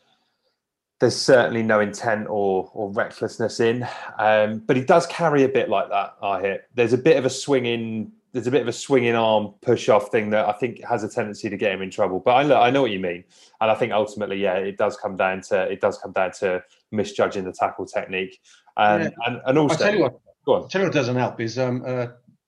[0.98, 3.86] There's certainly no intent or or recklessness in,
[4.18, 6.14] um, but he does carry a bit like that.
[6.22, 6.68] I hit.
[6.74, 8.12] There's a bit of a swinging.
[8.32, 11.08] There's a bit of a swinging arm push off thing that I think has a
[11.10, 12.20] tendency to get him in trouble.
[12.20, 13.24] But I know I know what you mean,
[13.60, 16.64] and I think ultimately, yeah, it does come down to it does come down to
[16.92, 18.40] misjudging the tackle technique,
[18.78, 19.10] and Yeah.
[19.26, 20.68] and, and I also tell you what, Go on.
[20.68, 22.06] Tell you what doesn't help is um, uh,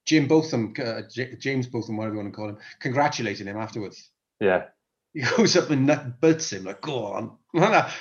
[0.09, 4.09] Jim Botham, uh, J- James Botham, whatever you want to call him, congratulating him afterwards.
[4.40, 4.64] Yeah.
[5.12, 7.37] He goes up and nut butts him like, "Go on."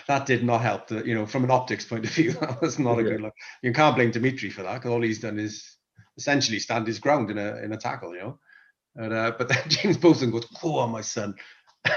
[0.07, 0.87] that, did not help.
[0.87, 3.09] The, you know, from an optics point of view, that was not a Yeah.
[3.09, 3.33] good look.
[3.61, 5.75] You can't blame Dimitri for that because all he's done is
[6.17, 8.13] essentially stand his ground in a in a tackle.
[8.13, 8.39] You know,
[8.95, 11.35] and, uh, but then James Botham goes, "Go on, my son."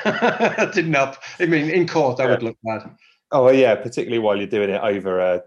[0.04, 1.16] that didn't help.
[1.38, 2.90] I mean, in court, that would look bad.
[3.30, 5.38] Oh yeah, particularly while you're doing it over uh,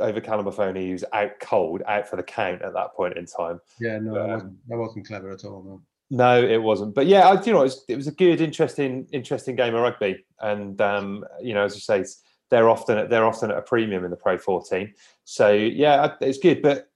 [0.00, 3.60] over Mahoney, who's out cold, out for the count at that point in time.
[3.80, 5.62] Yeah, no, that Um, wasn't, that wasn't clever at all.
[5.62, 5.82] No.
[6.10, 6.94] No, it wasn't.
[6.94, 9.82] But yeah, I, you know, it was, it was a good, interesting, interesting game of
[9.82, 10.24] rugby.
[10.40, 12.02] And um, you know, as you say,
[12.50, 14.94] they're often they're often at a premium in the Pro 14.
[15.24, 16.62] So yeah, it's good.
[16.62, 16.88] But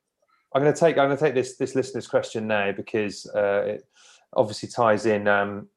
[0.55, 3.65] I'm going to take I'm going to take this this listener's question now because uh,
[3.67, 3.87] it
[4.35, 5.69] obviously ties in um,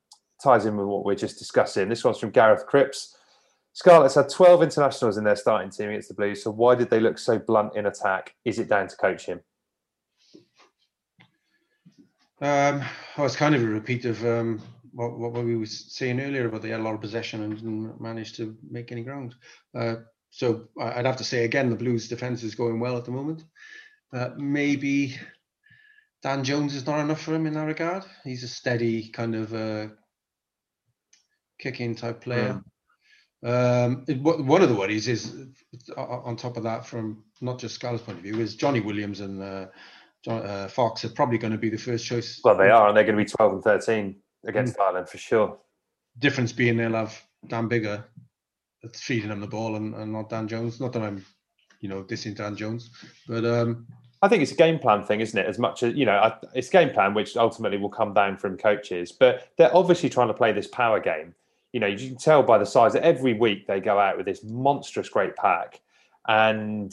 [0.42, 1.90] ties in with what we're just discussing.
[1.90, 3.15] This one's from Gareth Cripps.
[3.76, 6.42] Scarlets had 12 internationals in their starting team against the Blues.
[6.42, 8.34] So why did they look so blunt in attack?
[8.46, 9.42] Is it down to coaching?
[12.40, 12.82] Um,
[13.18, 14.62] well, it's kind of a repeat of um,
[14.94, 18.00] what, what we were saying earlier about they had a lot of possession and didn't
[18.00, 19.36] manage to make any ground.
[19.78, 19.96] Uh,
[20.30, 23.44] so I'd have to say again, the Blues' defense is going well at the moment.
[24.14, 25.20] Uh, maybe
[26.24, 28.06] Dan Jones is not enough for him in that regard.
[28.24, 29.88] He's a steady kind of uh,
[31.60, 32.62] kick-in type player.
[33.46, 35.36] Um, it- one of the worries is,
[35.96, 39.20] uh, on top of that, from not just Scarlett's point of view, is Johnny Williams
[39.20, 39.68] and uh,
[40.24, 42.42] John, uh, Fox are probably going to be the first choice.
[42.44, 44.16] Well, they are, and they're going to be 12 and 13
[44.48, 45.58] against Ireland for sure.
[46.18, 48.04] Difference being they'll have Dan Biggar
[48.82, 50.80] that's feeding them the ball and, and not Dan Jones.
[50.80, 51.24] Not that I'm,
[51.82, 52.90] you know, dissing Dan Jones,
[53.28, 53.86] but um,
[54.24, 55.46] I think it's a game plan thing, isn't it?
[55.46, 59.12] As much as you know, it's game plan, which ultimately will come down from coaches.
[59.12, 61.36] But they're obviously trying to play this power game.
[61.76, 64.26] You know, you can tell by the size that every week they go out with
[64.26, 65.82] this monstrous great pack,
[66.26, 66.90] and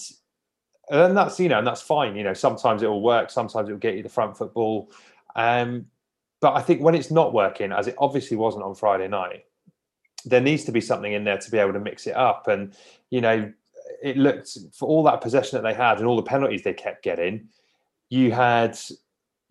[0.91, 2.17] and then that's you know, and that's fine.
[2.17, 4.91] You know, sometimes it will work, sometimes it will get you the front football.
[5.37, 5.87] Um,
[6.41, 9.45] but I think when it's not working, as it obviously wasn't on Friday night,
[10.25, 12.49] there needs to be something in there to be able to mix it up.
[12.49, 12.75] And
[13.11, 13.53] you know,
[14.03, 17.05] it looked for all that possession that they had and all the penalties they kept
[17.05, 17.51] getting.
[18.09, 18.77] You had,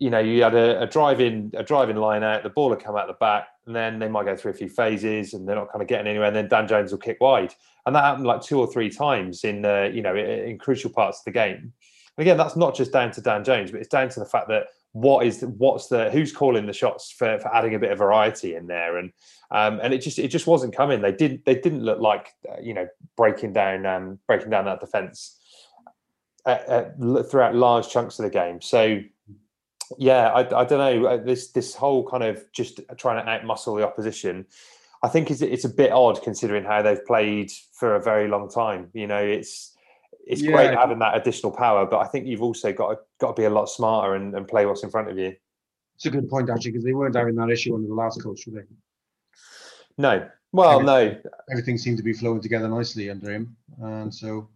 [0.02, 2.42] you know, you had a, a driving a driving line out.
[2.42, 4.68] The ball would come out the back, and then they might go through a few
[4.68, 6.26] phases, and they're not kind of getting anywhere.
[6.26, 7.54] And then Dan Jones will kick wide,
[7.86, 11.20] and that happened like two or three times in uh, you know in, crucial parts
[11.20, 11.72] of the game.
[12.16, 14.48] And again, that's not just down to Dan Jones, but it's down to the fact
[14.48, 17.98] that what is what's the who's calling the shots for, for adding a bit of
[17.98, 19.12] variety in there, and
[19.52, 21.00] um, and it just it just wasn't coming.
[21.00, 24.80] They didn't they didn't look like uh, you know breaking down um, breaking down that
[24.80, 25.38] defense
[26.44, 28.60] uh, uh, throughout large chunks of the game.
[28.60, 28.98] So
[29.98, 33.78] yeah, I, I don't know uh, this this whole kind of just trying to outmuscle
[33.78, 34.46] the opposition.
[35.02, 38.48] I think it's it's a bit odd considering how they've played for a very long
[38.48, 38.90] time.
[38.92, 39.76] You know, it's
[40.26, 43.40] it's great having that additional power, but I think you've also got to, got to
[43.42, 45.34] be a lot smarter and, and play what's in front of you.
[45.96, 48.46] it's a good point actually because they weren't having that issue under the last coach,
[48.46, 48.66] were they?
[49.98, 51.16] No, well, no,
[51.50, 54.48] Everything seemed to be flowing together nicely under him, and so.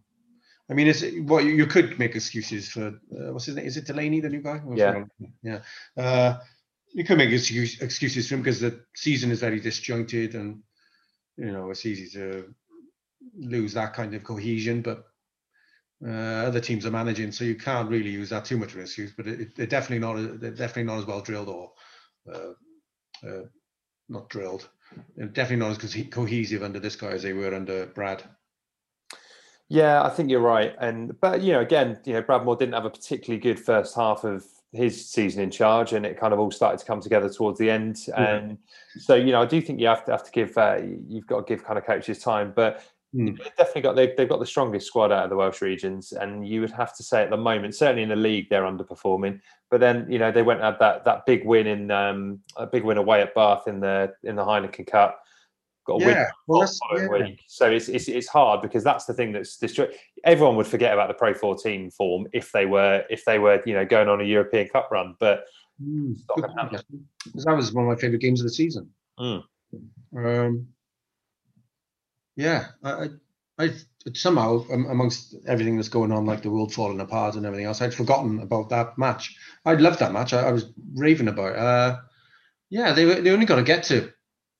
[0.69, 2.87] I mean, it's what you, you could make excuses for.
[2.87, 3.65] Uh, what's his name?
[3.65, 4.61] Is it Delaney, the new guy?
[4.73, 5.05] Yeah.
[5.41, 5.59] yeah.
[5.95, 6.39] Uh,
[6.93, 10.61] you could make excuse, excuses for him because the season is very disjointed, and
[11.37, 12.53] you know it's easy to
[13.37, 14.81] lose that kind of cohesion.
[14.81, 15.05] But
[16.05, 16.09] uh,
[16.47, 19.13] other teams are managing, so you can't really use that too much of an excuse.
[19.15, 20.41] But it, they're definitely not.
[20.41, 21.71] They're definitely not as well drilled or
[22.33, 23.43] uh, uh,
[24.09, 24.67] not drilled.
[25.15, 28.23] They're definitely not as cohe- cohesive under this guy as they were under Brad.
[29.69, 30.73] Yeah, I think you're right.
[30.79, 33.95] And but you know, again, you know, Brad Mooar didn't have a particularly good first
[33.95, 37.29] half of his season in charge, and it kind of all started to come together
[37.29, 38.05] towards the end.
[38.15, 38.57] And
[38.97, 41.45] so, you know, I do think you have to have to give uh, you've got
[41.45, 42.83] to give kind of coaches time, but
[43.15, 43.37] Mm.
[43.37, 46.45] they've definitely got they've, they've got the strongest squad out of the Welsh regions, and
[46.45, 49.39] you would have to say at the moment, certainly in the league, they're underperforming.
[49.71, 52.67] But then you know they went and had that that big win in um, a
[52.67, 55.21] big win away at Bath in the in the Heineken Cup.
[55.87, 57.27] Got a win Yeah, well, the following yeah.
[57.29, 57.39] week.
[57.47, 59.93] So it's, it's it's hard because that's the thing that's destroyed.
[60.25, 63.73] Everyone would forget about the Pro 14 form if they were if they were you
[63.73, 65.45] know going on a European Cup run, but
[65.81, 66.75] Mm, not gonna happen.
[66.77, 66.99] actually.
[67.33, 68.89] 'Cause that was one of my favorite games of the season.
[69.19, 69.43] Mm.
[70.15, 70.67] Um,
[72.35, 73.09] yeah, I, I,
[73.65, 73.69] I
[74.13, 77.93] somehow amongst everything that's going on, like the world falling apart and everything else, I'd
[77.93, 79.37] forgotten about that match.
[79.65, 80.33] I loved that match.
[80.33, 81.51] I, I was raving about.
[81.53, 81.59] It.
[81.59, 81.97] Uh,
[82.69, 84.11] yeah, they were, they only got to get to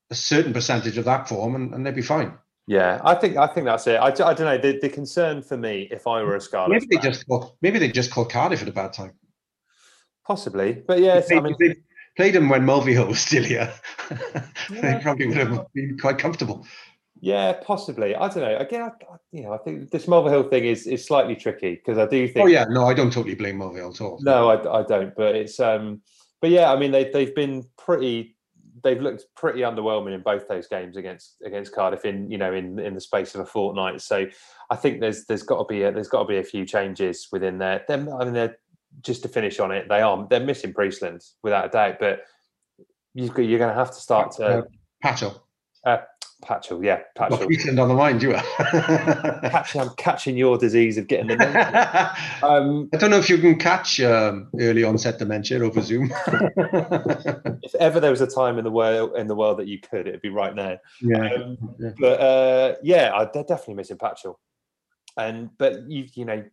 [0.10, 2.34] a certain percentage of that form, and, and they'd be fine.
[2.68, 3.96] yeah, I think I think that's it.
[3.96, 4.58] I, I don't know.
[4.58, 7.80] The, the concern for me, if I were a Scarlet, Maybe they just caught, maybe
[7.80, 9.14] they just caught Cardiff at a bad time.
[10.26, 11.76] possibly, but yeah, They, I mean, they
[12.16, 13.72] played them when Mulvihill was still here.
[14.70, 16.66] they probably would have been quite comfortable.
[17.20, 18.16] Yeah, possibly.
[18.16, 18.58] I don't know.
[18.58, 18.92] Again, I,
[19.32, 22.44] you know, I think this Mulvihill thing is is slightly tricky because I do think.
[22.44, 24.20] Oh yeah, no, I don't totally blame Mulvihill at all.
[24.22, 25.16] No, I, I don't.
[25.16, 26.02] But it's um,
[26.42, 28.37] but yeah, I mean they they've been pretty.
[28.88, 32.80] They've looked pretty underwhelming in both those games against against Cardiff in you know in
[32.80, 34.00] in the space of a fortnight.
[34.02, 34.26] So
[34.70, 37.28] I think there's there's got to be a, there's got to be a few changes
[37.32, 37.84] within there.
[37.90, 38.58] Them, I mean, they're
[39.02, 39.88] just to finish on it.
[39.90, 42.22] They are they're missing Priestland without a doubt, but
[43.14, 44.62] you've got, you're going to have to start to Uh,
[45.04, 45.42] Patchell.
[45.86, 45.98] uh,
[46.46, 47.46] Patchell, yeah, Patchell.
[47.46, 48.44] Priestland on the mind, you are.
[49.50, 51.36] Catch, I'm catching your disease of getting the
[52.42, 52.50] name.
[52.52, 56.12] Um, I don't know if you can catch um, early onset dementia over Zoom.
[56.28, 60.08] if ever there was a time in the world in the world that you could,
[60.08, 60.78] it'd be right now.
[61.02, 61.34] yeah.
[61.34, 61.90] Um, Yeah.
[62.00, 64.36] But uh, yeah, I, they're definitely missing Patchell,
[65.18, 66.44] and but you you know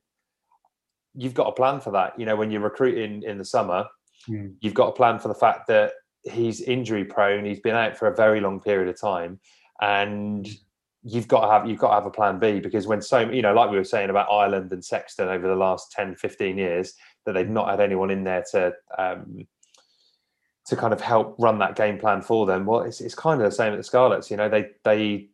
[1.14, 2.18] you've got a plan for that.
[2.18, 3.86] You know when you're recruiting in the summer,
[4.30, 4.54] Mm.
[4.62, 5.92] you've got a plan for the fact that
[6.22, 7.44] he's injury prone.
[7.44, 9.38] He's been out for a very long period of time,
[9.84, 10.48] and
[11.02, 13.42] you've got to have you've got to have a plan B because when so you
[13.42, 16.94] know like we were saying about Ireland and Sexton over the last 10 15 years
[17.26, 19.46] that they've not had anyone in there to um,
[20.66, 22.64] to kind of help run that game plan for them.
[22.64, 25.28] Well it's, it's kind of the same at the Scarlets you know they they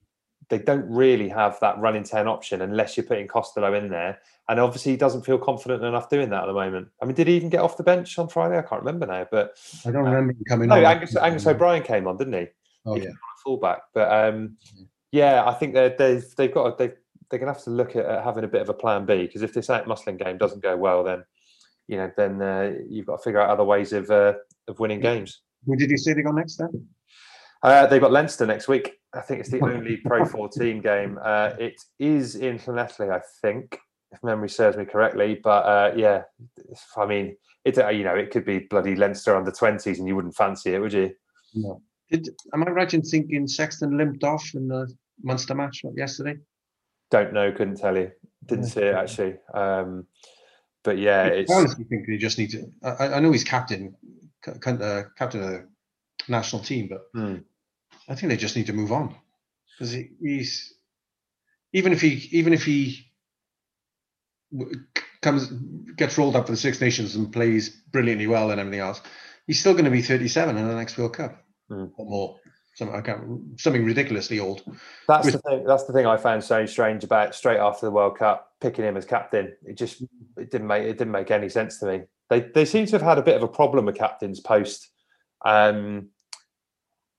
[0.48, 4.18] they don't really have that running 10 option unless you're putting Costelow in there.
[4.48, 6.88] And obviously he doesn't feel confident enough doing that at the moment.
[7.00, 8.58] I mean did he even get off the bench on Friday?
[8.58, 10.84] I can't remember now but I don't remember him coming no on.
[10.84, 12.46] Angus, Angus O'Brien came on didn't he?
[12.86, 13.10] Oh he yeah.
[13.44, 13.82] Came on at fullback.
[13.94, 14.56] But um,
[15.12, 16.92] yeah, I think they're, they've they've got they
[17.30, 19.22] they're going to have to look at, at having a bit of a plan B
[19.22, 21.24] because if this St Muslim game doesn't go well, then
[21.88, 24.34] you know then uh, you've got to figure out other ways of uh,
[24.68, 25.42] of winning games.
[25.66, 26.88] Who did you see they got next then?
[27.62, 28.94] Uh, they've got Leinster next week.
[29.12, 31.18] I think it's the only Pro 14 game.
[31.22, 33.78] Uh, it is in Llanelli, I think,
[34.12, 35.38] if memory serves me correctly.
[35.42, 36.22] But uh, yeah,
[36.96, 40.16] I mean, it's uh, you know it could be bloody Leinster under 20s, and you
[40.16, 41.12] wouldn't fancy it, would you?
[41.54, 41.82] No.
[42.10, 44.92] Did am I right in thinking Sexton limped off in the
[45.22, 46.36] Munster match yesterday?
[47.10, 48.10] Don't know, couldn't tell you.
[48.46, 49.36] Didn't see it actually.
[49.54, 50.06] Um,
[50.82, 52.64] but yeah, it's I honestly think they just need to.
[52.82, 53.94] I, I know he's captain,
[54.42, 55.68] ca- ca- uh, captain of the
[56.28, 57.36] national team, but Hmm.
[58.08, 59.14] I think they just need to move on
[59.78, 60.74] because he, he's
[61.72, 63.06] even if he even if he
[64.52, 65.46] w- c- comes
[65.96, 69.00] gets rolled up for the Six Nations and plays brilliantly well and everything else,
[69.46, 71.86] he's still going to be 37 in the next World Cup Hmm.
[71.96, 72.36] or more.
[72.74, 74.62] Something I can't, something ridiculously old.
[75.08, 75.64] That's with- the thing.
[75.64, 78.96] That's the thing I found so strange about straight after the World Cup picking him
[78.96, 79.54] as captain.
[79.64, 80.02] It just
[80.36, 82.02] it didn't make it didn't make any sense to me.
[82.28, 84.88] They they seem to have had a bit of a problem with captains post
[85.44, 86.08] um,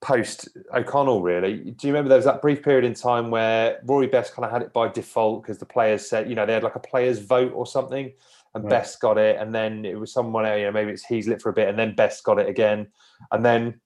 [0.02, 1.22] post O'Connell.
[1.22, 4.46] Really, do you remember there was that brief period in time where Rory Best kind
[4.46, 6.80] of had it by default because the players said you know they had like a
[6.80, 8.12] players vote or something,
[8.56, 8.70] and Right.
[8.70, 11.50] Best got it, and then it was someone else, you know maybe it's Heaslip for
[11.50, 12.88] a bit, and then Best got it again,
[13.32, 13.82] and then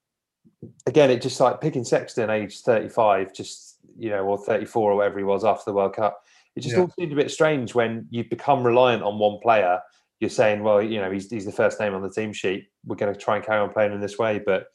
[0.87, 5.17] again, it just like picking Sexton, age 35, just, you know, or 34 or whatever
[5.17, 6.21] he was after the World Cup.
[6.55, 6.81] It just Yeah.
[6.83, 9.79] all seemed a bit strange when you become reliant on one player.
[10.19, 12.67] You're saying, well, you know, he's, he's the first name on the team sheet.
[12.85, 14.39] We're going to try and carry on playing in this way.
[14.43, 14.67] But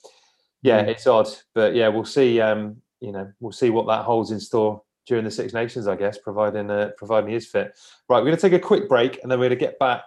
[0.62, 0.88] yeah, Mm.
[0.88, 1.28] it's odd.
[1.54, 2.40] But yeah, we'll see.
[2.40, 5.96] Um, you know, we'll see what that holds in store during the Six Nations, I
[5.96, 7.72] guess, providing uh, providing he is fit.
[8.10, 10.02] Right, we're going to take a quick break, and then we're going to get back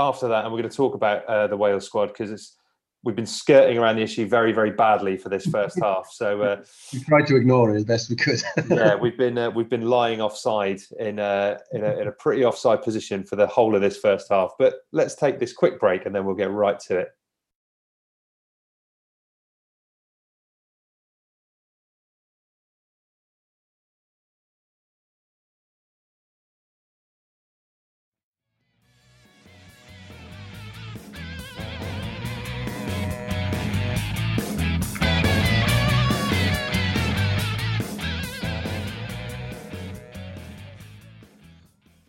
[0.00, 2.56] after that, and we're going to talk about uh, the Wales squad because it's
[3.04, 6.08] we've been skirting around the issue very, very badly for this first half.
[6.10, 8.42] So uh, We tried to ignore it as best we could.
[8.70, 12.44] yeah, we've been uh, we've been lying offside in a, in a in a pretty
[12.44, 14.52] offside position for the whole of this first half.
[14.58, 17.08] But let's take this quick break and then we'll get right to it.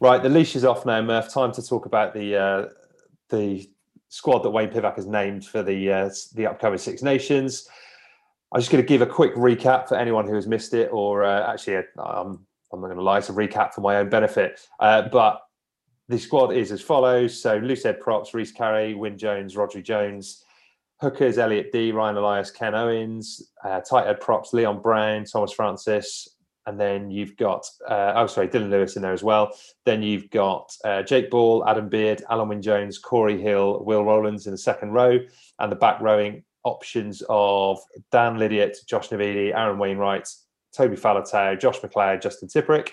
[0.04, 1.34] Right, the leash is off now, Murph.
[1.34, 2.66] Time to talk about the uh,
[3.30, 3.66] the
[4.10, 7.70] squad that Wayne Pivac has named for the uh, the upcoming Six Nations.
[8.52, 11.24] I'm just going to give a quick recap for anyone who has missed it, or
[11.24, 14.60] uh, actually, um, I'm not going to lie, it's a recap for my own benefit.
[14.78, 15.40] Uh, but
[16.10, 20.44] the squad is as follows: so loose head props, Rhys Carré, Wyn Jones, Rhodri Jones,
[21.00, 26.28] hookers, Elliot Dee, Ryan Elias, Ken Owens, uh, tight head props, Leon Brown, Thomas Francis,
[26.66, 29.52] and then you've got uh, oh sorry, Dillon Lewis in there as well.
[29.86, 34.48] Then you've got uh, Jake Ball, Adam Beard, Alun Wyn Jones, Cory Hill, Will Rowlands
[34.48, 35.20] in the second row,
[35.60, 37.80] and the back rowing options of
[38.12, 40.30] Dan Lydiate, Josh Navidi, Aaron Wainwright,
[40.74, 42.92] Toby Faletau, Josh Macleod, Justin Tipuric,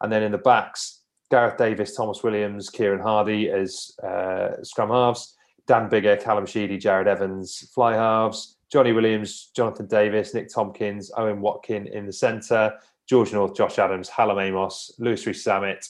[0.00, 5.36] and then in the backs, Gareth Davies, Tomos Williams, Kieran Hardy as uh, scrum halves,
[5.66, 11.40] Dan Biggar, Callum Sheedy, Jarrod Evans, fly halves, Johnny Williams, Jonathan Davies, Nick Tompkins, Owen
[11.40, 12.72] Watkin in the centre,
[13.08, 15.88] George North, Josh Adams, Hallam Amos, Lewis Rees Zammit,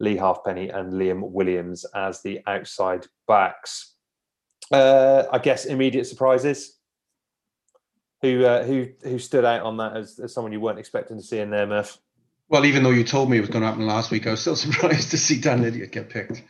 [0.00, 3.94] Leigh Halfpenny, and Liam Williams as the outside backs.
[4.72, 6.78] Uh, I guess immediate surprises.
[8.22, 11.22] Who uh, who who stood out on that as, as someone you weren't expecting to
[11.22, 11.98] see in there, Murph?
[12.48, 14.40] Well, even though you told me it was going to happen last week, I was
[14.40, 16.42] still surprised to see Dan Lydiate get picked,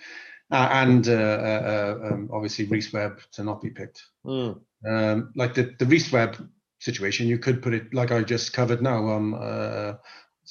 [0.52, 4.04] uh, and uh, uh, um, obviously Rhys Webb to not be picked.
[4.24, 4.60] Mm.
[4.88, 6.48] Um, like the the Rhys Webb
[6.84, 9.96] situation, you could put it like I just covered now on uh,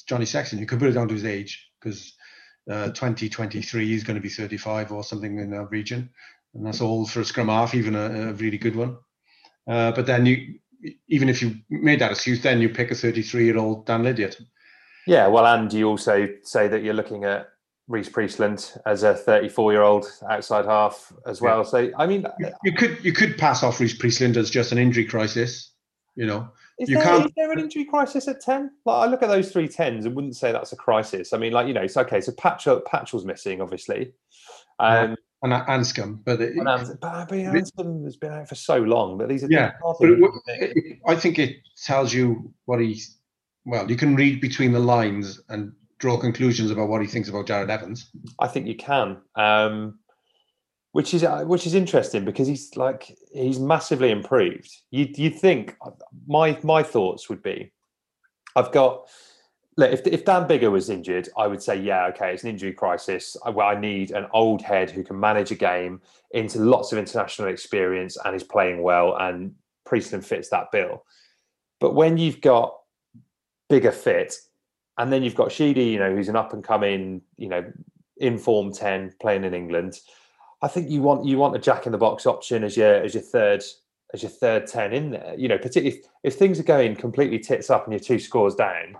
[0.06, 0.58] Johnny Sexton.
[0.58, 2.14] You could put it down to his age because
[2.68, 6.10] uh, 2023 he's going to be 35 or something in that region,
[6.54, 8.96] and that's all for a scrum half, even a, a really good one.
[9.68, 10.58] Uh, but then you,
[11.08, 14.42] even if you made that excuse, then you pick a 33 year old Dan Lydiate.
[15.06, 17.48] Yeah, well, and you also say that you're looking at
[17.86, 21.58] Rhys Priestland as a 34 year old outside half as well.
[21.58, 21.64] Yeah.
[21.64, 24.78] So, I mean, you, you, could you could pass off Rhys Priestland as just an
[24.78, 25.70] injury crisis.
[26.16, 26.48] You know,
[26.78, 27.26] is you there, can't.
[27.26, 28.70] Is there an injury crisis at 10?
[28.84, 31.32] Like, I look at those three tens and wouldn't say that's a crisis.
[31.32, 32.20] I mean, like, you know, it's okay.
[32.20, 34.12] So Patchell, Patchell's missing, obviously.
[34.78, 39.18] Um, and Anscombe, but, it, and but, Anscombe has been out for so long.
[39.18, 39.72] But these are yeah.
[39.82, 43.18] But it, it, I think it tells you what he's.
[43.66, 47.46] Well, you can read between the lines and draw conclusions about what he thinks about
[47.46, 48.10] Jarrod Evans.
[48.40, 49.18] I think you can.
[49.36, 49.98] Um,
[50.94, 54.72] which is uh, which is interesting because he's like he's massively improved.
[54.92, 55.76] You you think
[56.28, 57.72] my my thoughts would be,
[58.54, 59.08] I've got
[59.76, 62.72] look if if Dan Biggar was injured, I would say yeah okay it's an injury
[62.72, 63.36] crisis.
[63.44, 67.48] I, I need an old head who can manage a game into lots of international
[67.48, 69.52] experience and is playing well and
[69.84, 71.04] Priestland fits that bill.
[71.80, 72.72] But when you've got
[73.68, 74.36] Biggar fit,
[74.96, 77.64] and then you've got Sheedy, you know, who's an up and coming, you know,
[78.18, 79.98] inform ten playing in England
[80.64, 83.12] I think you want you want a jack in the box option as your as
[83.12, 83.62] your third
[84.14, 85.34] as your third ten in there.
[85.36, 88.54] You know, particularly if, if things are going completely tits up and you're two scores
[88.54, 88.96] down,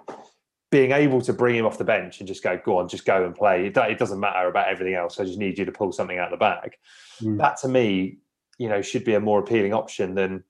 [0.70, 3.24] being able to bring him off the bench and just go, go on, just go
[3.24, 3.66] and play.
[3.66, 5.18] It, it doesn't matter about everything else.
[5.18, 6.76] I just need you to pull something out of the bag.
[7.22, 7.38] Mm.
[7.38, 8.18] That to me,
[8.58, 10.44] you know, should be a more appealing option than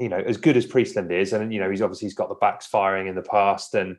[0.00, 2.34] you know as good as Priestland is, and you know he's obviously he's got the
[2.34, 3.96] backs firing in the past and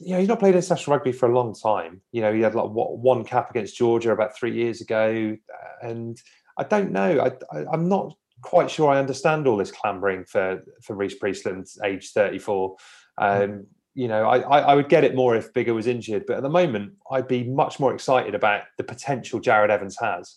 [0.00, 2.00] you know, he's not played international rugby for a long time.
[2.12, 5.86] You know, he had like what, one cap against Georgia about three years ago, uh,
[5.86, 6.20] and
[6.58, 7.20] I don't know.
[7.20, 11.66] I, I, am not quite sure I understand all this clambering for for Rhys Priestland,
[11.84, 12.76] age 34.
[13.18, 16.36] Um, you know, I, I, I would get it more if Biggar was injured, but
[16.36, 20.36] at the moment, I'd be much more excited about the potential Jarrod Evans has.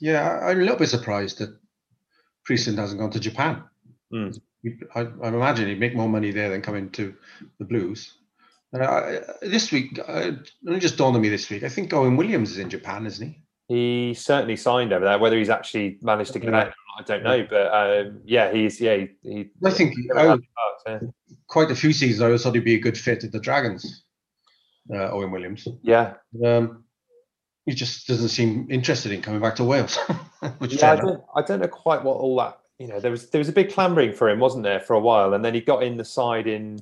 [0.00, 1.54] Yeah, I'm a little bit surprised that
[2.46, 3.62] Priestland hasn't gone to Japan.
[4.12, 4.40] Mm.
[4.94, 7.14] I, I imagine he'd make more money there than coming to
[7.58, 8.14] the Blues.
[8.72, 10.32] Uh, this week, uh,
[10.66, 11.64] it just dawned on me this week.
[11.64, 13.42] I think Owen Williams is in Japan, isn't he?
[13.66, 15.18] He certainly signed over there.
[15.18, 17.46] Whether he's actually managed to get out, I don't know.
[17.48, 18.96] But um, yeah, he's yeah.
[18.96, 20.36] He, he I think I,
[20.86, 20.98] yeah.
[21.48, 22.22] quite a few seasons.
[22.22, 24.04] I always thought he'd be a good fit at the Dragons.
[24.92, 25.66] Uh, Owen Williams.
[25.82, 26.14] Yeah.
[26.44, 26.84] Um,
[27.66, 29.98] he just doesn't seem interested in coming back to Wales.
[30.42, 32.58] yeah, I don't, I don't know quite what all that.
[32.78, 35.00] You know, there was there was a big clamouring for him, wasn't there, for a
[35.00, 36.80] while, and then he got in the side in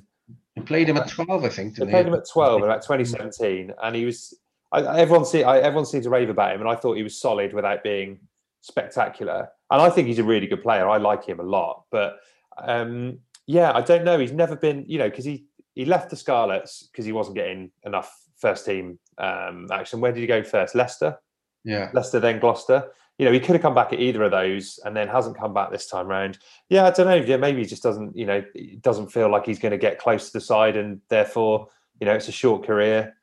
[0.59, 1.75] played him at 12, I think.
[1.75, 4.37] They played him at 12 about 2017, and he was.
[4.71, 7.19] I, everyone see, I, everyone seems to rave about him, and I thought he was
[7.19, 8.19] solid without being
[8.61, 9.49] spectacular.
[9.71, 10.87] And I think he's a really good player.
[10.87, 12.19] I like him a lot, but
[12.57, 14.19] um, yeah, I don't know.
[14.19, 17.71] He's never been, you know, because he he left the Scarlets because he wasn't getting
[17.83, 20.01] enough first team um, action.
[20.01, 20.75] Where did he go first?
[20.75, 21.17] Leicester.
[21.63, 21.89] Yeah.
[21.93, 24.95] Leicester, then Gloucester you know, he could have come back at either of those and
[24.95, 26.39] then hasn't come back this time round.
[26.69, 27.15] Yeah, I don't know.
[27.15, 28.41] Yeah, maybe he just doesn't, you know,
[28.79, 31.67] doesn't feel like he's going to get close to the side and therefore,
[31.99, 33.17] you know, it's a short career.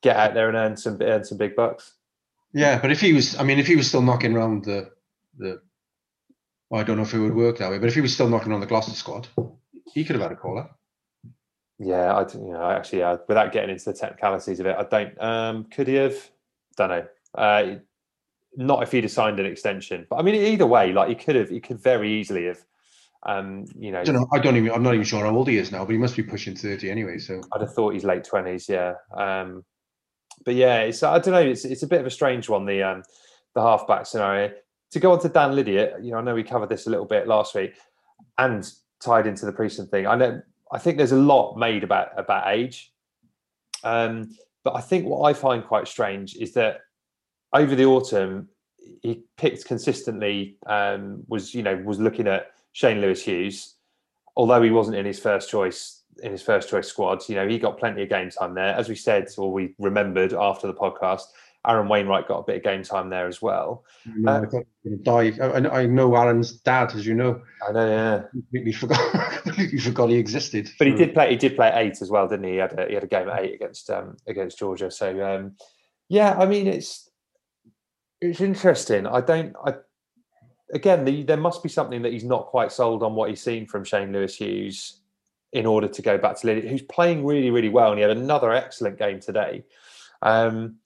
[0.00, 1.92] Get out there and earn some earn some big bucks.
[2.54, 4.90] Yeah, but if he was, I mean, if he was still knocking around the
[5.36, 5.60] the,
[6.70, 8.28] well, I don't know if it would work that way, but if he was still
[8.28, 9.28] knocking on the Gloucester squad,
[9.92, 10.68] he could have had a caller.
[11.78, 15.22] Yeah, I you know actually yeah, without getting into the technicalities of it, I don't.
[15.22, 16.16] Um, could he have?
[16.76, 17.06] Don't know.
[17.34, 17.74] Uh,
[18.56, 20.06] not if he'd have signed an extension.
[20.08, 22.58] But I mean, either way, like he could have, he could very easily have.
[23.24, 24.28] Um, you know, I don't know.
[24.32, 24.72] I don't even.
[24.72, 26.90] I'm not even sure how old he is now, but he must be pushing thirty
[26.90, 27.18] anyway.
[27.18, 28.68] So I'd have thought he's late twenties.
[28.68, 28.94] Yeah.
[29.16, 29.64] Um,
[30.44, 31.40] but yeah, it's I don't know.
[31.40, 32.66] It's it's a bit of a strange one.
[32.66, 33.02] The um,
[33.54, 34.52] the halfback scenario.
[34.90, 37.06] To go on to Dan Lydiate, you know, I know we covered this a little
[37.06, 37.74] bit last week,
[38.38, 38.68] and
[39.00, 40.06] tied into the Priestland thing.
[40.06, 40.42] I know.
[40.72, 42.92] I think there's a lot made about about age.
[43.84, 46.80] Um, but I think what I find quite strange is that
[47.52, 48.48] over the autumn,
[49.02, 50.56] he picked consistently.
[50.66, 53.74] Um, was you know was looking at Shane Lewis Hughes,
[54.36, 57.28] although he wasn't in his first choice in his first choice squad.
[57.28, 60.32] You know he got plenty of game time there, as we said or we remembered
[60.32, 61.24] after the podcast.
[61.66, 63.84] Aaron Wainwright got a bit of game time there as well.
[64.04, 65.70] No, I thought he was going to die.
[65.70, 67.40] I, I know Aaron's dad, as you know.
[67.68, 68.22] I know, yeah.
[68.30, 69.12] Completely forgot.
[69.42, 70.68] completely forgot he existed.
[70.76, 71.30] But he did play.
[71.30, 72.52] He did play at eight as well, didn't he?
[72.52, 74.90] He had a, he had a game at eight against um, against Georgia.
[74.90, 75.52] So um,
[76.08, 77.08] yeah, I mean it's
[78.22, 79.06] it's interesting.
[79.06, 79.54] I don't.
[79.64, 79.74] I
[80.72, 83.66] again, the, there must be something that he's not quite sold on what he's seen
[83.66, 85.00] from Shane Lewis Hughes
[85.52, 88.16] in order to go back to Lydiate, who's playing really, really well, and he had
[88.16, 89.64] another excellent game today.
[90.22, 90.76] Um,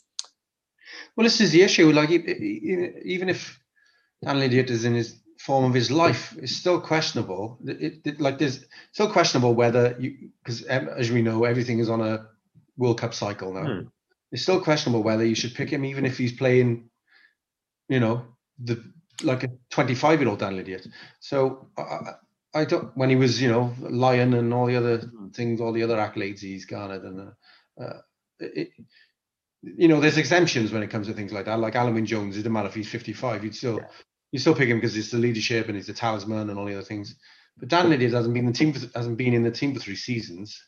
[1.14, 1.92] well, this is the issue.
[1.92, 3.60] Like, even if
[4.24, 7.58] Dan Lydiate is in his form of his life, it's still questionable.
[7.64, 12.00] It, it, like, there's still questionable whether you, because as we know, everything is on
[12.00, 12.26] a
[12.76, 13.66] World Cup cycle now.
[13.66, 13.86] Hmm.
[14.32, 16.90] It's still questionable whether you should pick him, even if he's playing,
[17.88, 18.24] you know,
[18.58, 18.82] the
[19.22, 20.88] like a 25 year old Dan Lydiate.
[21.20, 22.12] So I,
[22.54, 25.28] I, don't, when he was, you know, Lion and all the other hmm.
[25.28, 28.00] things, all the other accolades he's garnered, and uh, uh,
[28.38, 28.70] it,
[29.62, 31.58] you know, there's exemptions when it comes to things like that.
[31.58, 33.88] Like Wyn Jones, it doesn't matter if he's 55, you'd still yeah.
[34.32, 36.74] you still pick him because he's the leadership and he's the talisman and all the
[36.74, 37.16] other things.
[37.58, 39.80] But Dan Lydiate hasn't been in the team for, hasn't been in the team for
[39.80, 40.62] three seasons.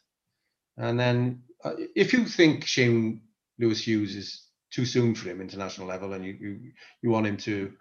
[0.77, 3.23] And then uh, if you think Shane
[3.59, 6.61] Lewis Hughes is too soon for him international level, and you you,
[7.03, 7.73] you want him to,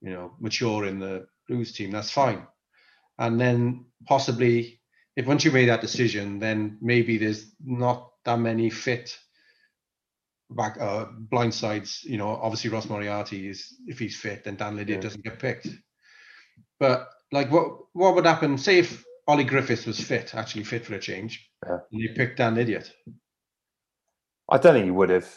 [0.00, 2.46] you know, mature in the Blues team, that's fine.
[3.18, 4.80] And then possibly,
[5.16, 9.18] if once you made that decision, then maybe there's not that many fit
[10.50, 12.04] back uh, blind sides.
[12.04, 15.00] You know, obviously Ross Moriarty is if he's fit, then Dan Lydiate yeah.
[15.00, 15.68] doesn't get picked.
[16.78, 18.58] But like, what what would happen?
[18.58, 21.78] Say if Ollie Griffiths was fit, actually fit for a change, yeah.
[21.90, 22.90] and you picked Dan Lydiate.
[24.48, 25.28] I don't think he would have,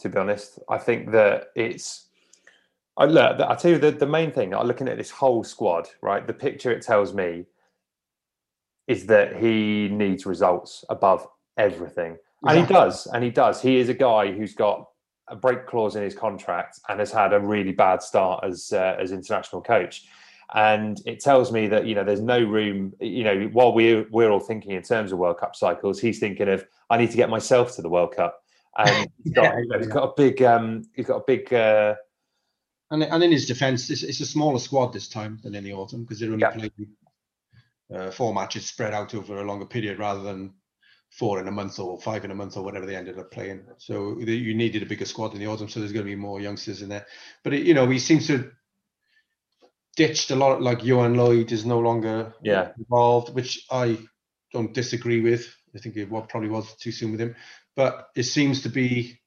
[0.00, 0.58] to be honest.
[0.68, 2.08] I think that it's.
[2.96, 3.40] I look.
[3.40, 4.54] I tell you the, the main thing.
[4.54, 5.88] I'm looking at this whole squad.
[6.02, 7.46] Right, the picture it tells me
[8.86, 11.28] is that he needs results above
[11.58, 12.16] everything.
[12.46, 13.60] And he does, and he does.
[13.60, 14.88] He is a guy who's got
[15.26, 18.96] a break clause in his contract and has had a really bad start as uh,
[18.98, 20.06] as international coach.
[20.54, 22.94] And it tells me that you know there's no room.
[23.00, 26.48] You know, while we're we're all thinking in terms of World Cup cycles, he's thinking
[26.48, 28.42] of I need to get myself to the World Cup.
[28.76, 31.52] And he's got, yeah, you know, he's got a big um, he's got a big.
[31.52, 31.94] Uh,
[32.90, 35.74] and, and in his defence, it's, it's, a smaller squad this time than in the
[35.74, 36.50] autumn because they're only yeah.
[36.52, 36.72] playing
[37.94, 40.54] uh, four matches spread out over a longer period rather than
[41.10, 43.62] four in a month or five in a month or whatever they ended up playing.
[43.78, 46.40] So you needed a bigger squad in the autumn, so there's going to be more
[46.40, 47.06] youngsters in there.
[47.44, 48.50] But it, you know, he seems to
[49.96, 50.62] ditched a lot.
[50.62, 53.98] Like Ioan Lloyd is no longer yeah involved, which I
[54.52, 55.54] don't disagree with.
[55.74, 57.34] I think it probably was too soon with him,
[57.78, 59.20] but it seems to be.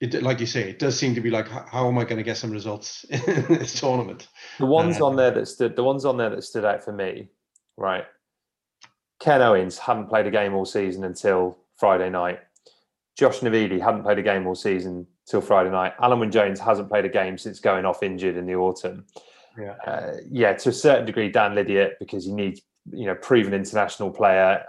[0.00, 2.24] It, like you say, it does seem to be like, how am I going to
[2.24, 4.26] get some results in this tournament?
[4.58, 6.92] The ones uh, on there that stood, the ones on there that stood out for
[6.92, 7.28] me,
[7.76, 8.04] right,
[9.20, 12.40] Ken Owens hadn't played a game all season until Friday night.
[13.16, 15.92] Josh Navidi hadn't played a game all season till Friday night.
[16.00, 19.06] Wyn Jones hasn't played a game since going off injured in the autumn.
[19.56, 22.60] Yeah, uh, yeah, to a certain degree, Dan Lydiate because he needs
[22.90, 24.64] you know proven international player.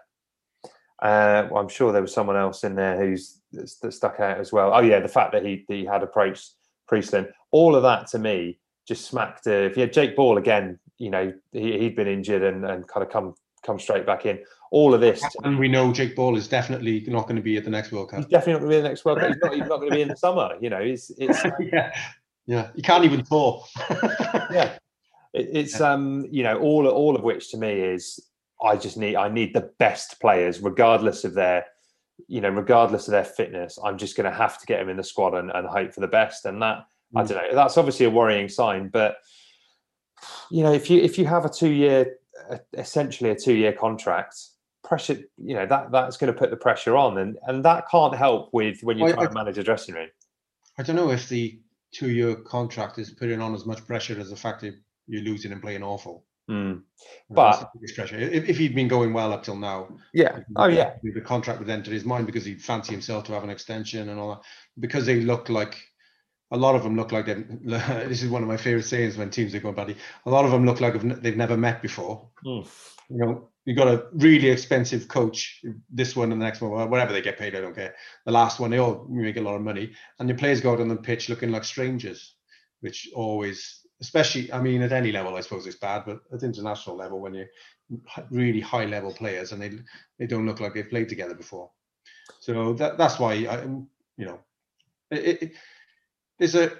[1.03, 4.53] Uh, well, I'm sure there was someone else in there who's that stuck out as
[4.53, 4.71] well.
[4.73, 6.53] Oh yeah, the fact that he he had approached
[6.87, 9.45] Priestland, all of that to me just smacked.
[9.45, 12.87] Uh, if you had Jake Ball again, you know he, he'd been injured and, and
[12.87, 13.35] kind of come
[13.65, 14.39] come straight back in.
[14.71, 17.65] All of this, and we know Jake Ball is definitely not going to be at
[17.65, 18.19] the next World Cup.
[18.19, 19.27] He's definitely not going to be at the next World Cup.
[19.27, 20.55] He's not, he's not going to be in the summer.
[20.61, 21.93] You know, it's it's yeah,
[22.45, 22.69] yeah.
[22.77, 23.61] He can't even tour.
[23.91, 24.77] yeah,
[25.33, 28.21] it, it's um, you know, all all of which to me is
[28.63, 31.65] I just need I need the best players, regardless of their
[32.27, 33.77] you know, regardless of their fitness.
[33.83, 35.99] I'm just going to have to get them in the squad and, and hope for
[35.99, 36.45] the best.
[36.45, 37.19] And that mm.
[37.19, 37.55] I don't know.
[37.55, 39.17] That's obviously a worrying sign, but
[40.49, 42.17] you know, if you if you have a two year
[42.73, 44.35] essentially a two year contract
[44.83, 48.15] pressure you know that that's going to put the pressure on and and that can't
[48.15, 50.09] help with when you try to manage a dressing room
[50.77, 51.59] i don't know if the
[51.93, 54.75] two year contract is putting on as much pressure as the fact that
[55.07, 56.81] you're losing and playing awful mm.
[57.29, 61.59] but if, if, he'd been going well up till now yeah oh yeah the contract
[61.59, 64.41] would enter his mind because he'd fancy himself to have an extension and all that
[64.79, 65.81] because they look like
[66.53, 67.33] a lot of them look like they
[68.07, 69.97] this is one of my favorite sayings when teams are going badly.
[70.25, 72.29] A lot of them look like they've never met before.
[72.45, 72.67] Mm.
[73.09, 77.11] You know, you got a really expensive coach, this one and the next one, whatever
[77.11, 77.95] they get paid, I don't care.
[78.25, 80.79] The last one, they all make a lot of money, and the players go out
[80.79, 82.35] on the pitch looking like strangers,
[82.81, 86.95] which always, especially, I mean, at any level, I suppose it's bad, but at international
[86.95, 87.45] level, when you
[88.29, 89.71] really high level players and they
[90.19, 91.71] they don't look like they've played together before.
[92.39, 93.63] So that that's why I,
[94.17, 94.39] you know,
[95.11, 95.51] it, it
[96.39, 96.71] there's a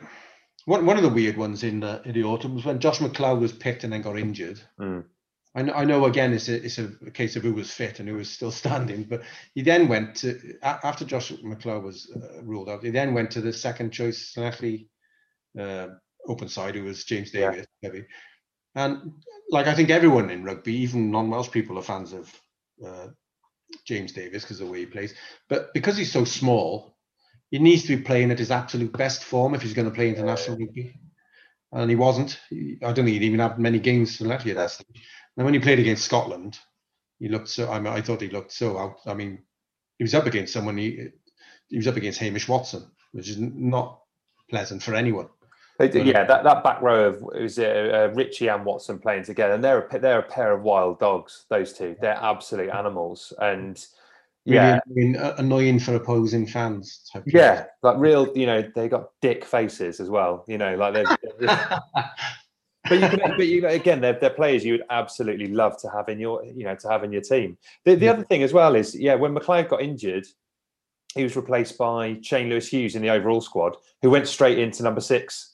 [0.66, 3.40] one one of the weird ones in the in the autumn was when Josh Macleod
[3.40, 4.62] was picked and then got injured.
[4.80, 5.06] Mm.
[5.56, 8.10] I know, I know again, it's a, it's a case of who was fit and
[8.10, 9.04] who was still standing.
[9.04, 9.22] But
[9.54, 13.42] he then went to, after Josh Macleod was uh, ruled out, he then went to
[13.42, 14.88] the second choice Llanelli
[15.60, 15.90] uh,
[16.28, 17.66] open side, who was James Davies.
[17.82, 17.92] Yeah.
[18.76, 19.14] And
[19.50, 22.34] like, I think everyone in rugby, even non Welsh people, are fans of
[22.86, 23.08] uh,
[23.86, 25.14] James Davies because of the way he plays.
[25.50, 26.98] But because he's so small,
[27.52, 30.10] he needs to be playing at his absolute best form if he's going to play
[30.10, 31.00] international rugby.
[31.72, 32.40] And he wasn't.
[32.52, 35.08] I don't think he'd even have many games left at that stage.
[35.38, 36.58] And when he played against Scotland,
[37.20, 37.72] he looked so.
[37.72, 38.98] I, mean, I thought he looked so out.
[39.06, 39.44] I mean,
[39.98, 40.78] he was up against someone.
[40.78, 41.10] He
[41.70, 44.02] he was up against Hamish Watson, which is not
[44.50, 45.30] pleasant for anyone.
[45.80, 49.54] Yeah, that, that back row of it was uh, uh, Ritchie and Watson playing together,
[49.54, 51.46] and they're a, they're a pair of wild dogs.
[51.50, 53.84] Those two, they're absolute animals, and
[54.46, 57.10] yeah, really annoying, annoying, for opposing fans.
[57.26, 60.44] yeah, like real, you know, they got dick faces as well.
[60.48, 61.80] You know, like they're, they're
[62.90, 66.10] but you can, but you again, they're, they're players you would absolutely love to have
[66.10, 67.58] in your, you know, to have in your team.
[67.86, 68.12] The, the yeah.
[68.12, 70.28] other thing as well is, yeah, when Macleod got injured,
[71.16, 74.84] he was replaced by Shane Lewis Hughes in the overall squad, who went straight into
[74.84, 75.53] number six,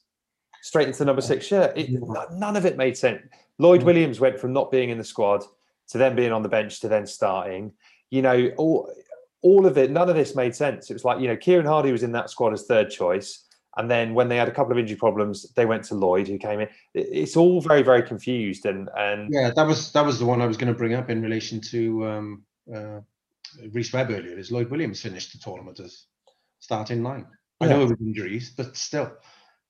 [0.62, 1.78] straight into the number six shirt.
[1.78, 1.89] It,
[2.32, 3.22] none of it made sense.
[3.57, 5.43] Lloyd Williams went from not being in the squad
[5.89, 7.72] to then being on the bench to then starting.
[8.10, 8.91] You know, all
[9.41, 10.89] all of it, none of this made sense.
[10.89, 13.45] It was like, you know, Kieran Hardy was in that squad as third choice.
[13.78, 16.38] And then when they had a couple of injury problems, they went to Lloyd, who
[16.38, 16.68] came in.
[16.93, 18.66] It's all very, very confused.
[18.66, 21.10] And and yeah, that was that was the one I was going to bring up
[21.10, 22.43] in relation to um,
[22.74, 22.99] uh,
[23.72, 24.38] Rhys Webb earlier.
[24.38, 26.05] Is Lloyd Williams finished the tournament as
[26.60, 27.26] starting line?
[27.62, 29.12] I know it was injuries, but still.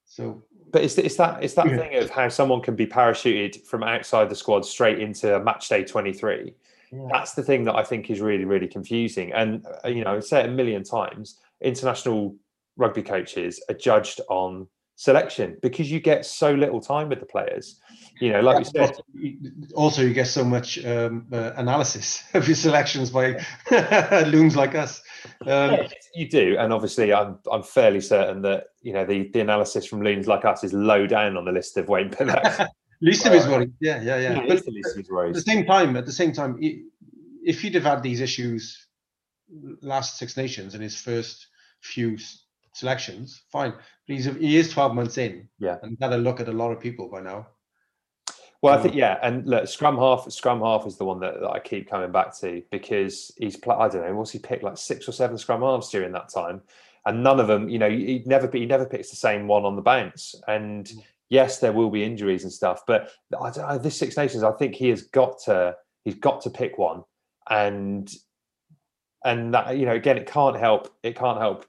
[0.09, 1.77] So, but it's it's that it's that yeah.
[1.77, 5.83] thing of how someone can be parachuted from outside the squad straight into match day
[5.83, 6.55] twenty three.
[6.91, 7.07] Yeah.
[7.11, 9.31] That's the thing that I think is really really confusing.
[9.31, 11.39] And uh, you know, I've said it a million times.
[11.61, 12.35] International
[12.75, 14.67] rugby coaches are judged on
[14.99, 17.79] selection because you get so little time with the players.
[18.19, 19.71] You know, like yeah, you said.
[19.73, 23.41] Also, you get so much um, uh, analysis of your selections by
[24.27, 25.01] loons like us.
[25.41, 29.39] Um, yeah, you do, and obviously, I'm I'm fairly certain that you know the the
[29.39, 32.67] analysis from loons like us is low down on the list of Wayne Pivac.
[33.01, 34.33] least of his worries, yeah, yeah, yeah.
[34.33, 38.19] yeah but at the same time, at the same time, if he'd have had these
[38.19, 38.85] issues
[39.81, 41.47] last Six Nations in his first
[41.79, 42.17] few
[42.73, 43.71] selections, fine.
[43.71, 45.47] But he's he is 12 months in.
[45.59, 45.77] Yeah.
[45.81, 47.47] And had a look at a lot of people by now.
[48.61, 51.49] Well, I think yeah, and look, scrum half, scrum half is the one that, that
[51.49, 55.07] I keep coming back to because he's I don't know, what's he picked like six
[55.07, 56.61] or seven scrum halves during that time,
[57.05, 59.77] and none of them, you know, he never he never picks the same one on
[59.77, 60.35] the bounce.
[60.49, 61.03] And mm.
[61.29, 64.51] yes, there will be injuries and stuff, but I don't know, this Six Nations, I
[64.51, 67.03] think he has got to he's got to pick one,
[67.49, 68.13] and
[69.23, 71.65] and that you know again, it can't help it can't help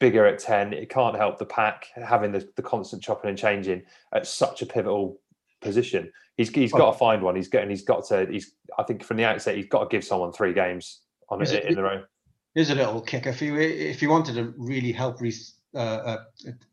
[0.00, 3.82] Biggar at 10 it can't help the pack having the, the constant chopping and changing
[4.14, 5.20] at such a pivotal
[5.60, 6.10] position.
[6.36, 7.36] He's, he's got to find one.
[7.36, 10.04] He's getting he's got to he's i think from the outset he's got to give
[10.04, 12.02] someone three games on it, in the row.
[12.54, 16.18] Here's a little kicker if you if you wanted to really help Rhys uh, uh,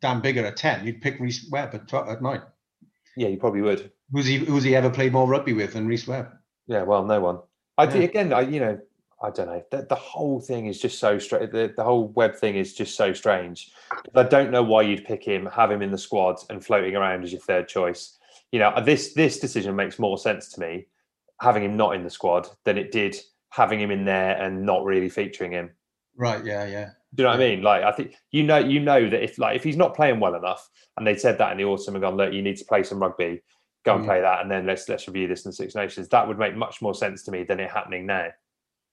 [0.01, 2.41] Dan Biggar at 10 you'd pick Rhys Webb at, at 9
[3.17, 3.91] yeah you probably would.
[4.11, 6.34] Who's he who's he ever played more rugby with than Rhys Webb?
[6.67, 7.39] Yeah well no one.
[7.78, 7.89] I yeah.
[7.91, 8.80] think again, I, you know,
[9.22, 9.63] I don't know.
[9.72, 11.51] The, the whole thing is just so strange.
[11.51, 13.72] The, the whole web thing is just so strange.
[14.13, 17.24] I don't know why you'd pick him, have him in the squad, and floating around
[17.24, 18.18] as your third choice.
[18.51, 20.88] You know, this this decision makes more sense to me
[21.41, 23.15] having him not in the squad than it did
[23.49, 25.72] having him in there and not really featuring him.
[26.15, 26.43] Right.
[26.43, 26.65] Yeah.
[26.65, 26.89] Yeah.
[27.15, 27.61] Do you know what I mean?
[27.63, 30.36] Like, I think you know, you know that if like if he's not playing well
[30.36, 32.84] enough, and they said that in the autumn and gone, look, you need to play
[32.84, 33.41] some rugby,
[33.86, 34.07] go and mm.
[34.07, 36.09] play that, and then let's let's review this in the Six Nations.
[36.09, 38.28] That would make much more sense to me than it happening now.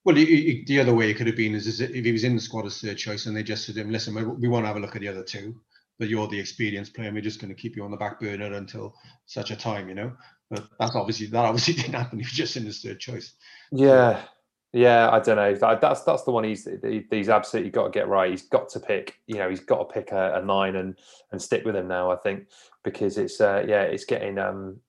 [0.05, 2.41] Well, the other way it could have been is, is if he was in the
[2.41, 4.67] squad as third choice and they just said to him, listen, we, we want to
[4.67, 5.55] have a look at the other two,
[5.97, 8.19] but you're the experienced player and we're just going to keep you on the back
[8.19, 8.93] burner until
[9.25, 10.11] such a time, you know?
[10.51, 12.19] But that's obviously, that obviously didn't happen.
[12.19, 13.33] He was just in his third choice.
[13.71, 14.21] Yeah.
[14.73, 15.55] Yeah, I don't know.
[15.55, 16.67] That's that's the one he's
[17.09, 18.29] he's absolutely got to get right.
[18.29, 20.99] He's got to pick, you know, he's got to pick a, a nine and
[21.31, 22.11] and stick with him now.
[22.11, 22.47] I think
[22.83, 24.81] because it's uh yeah, it's getting um,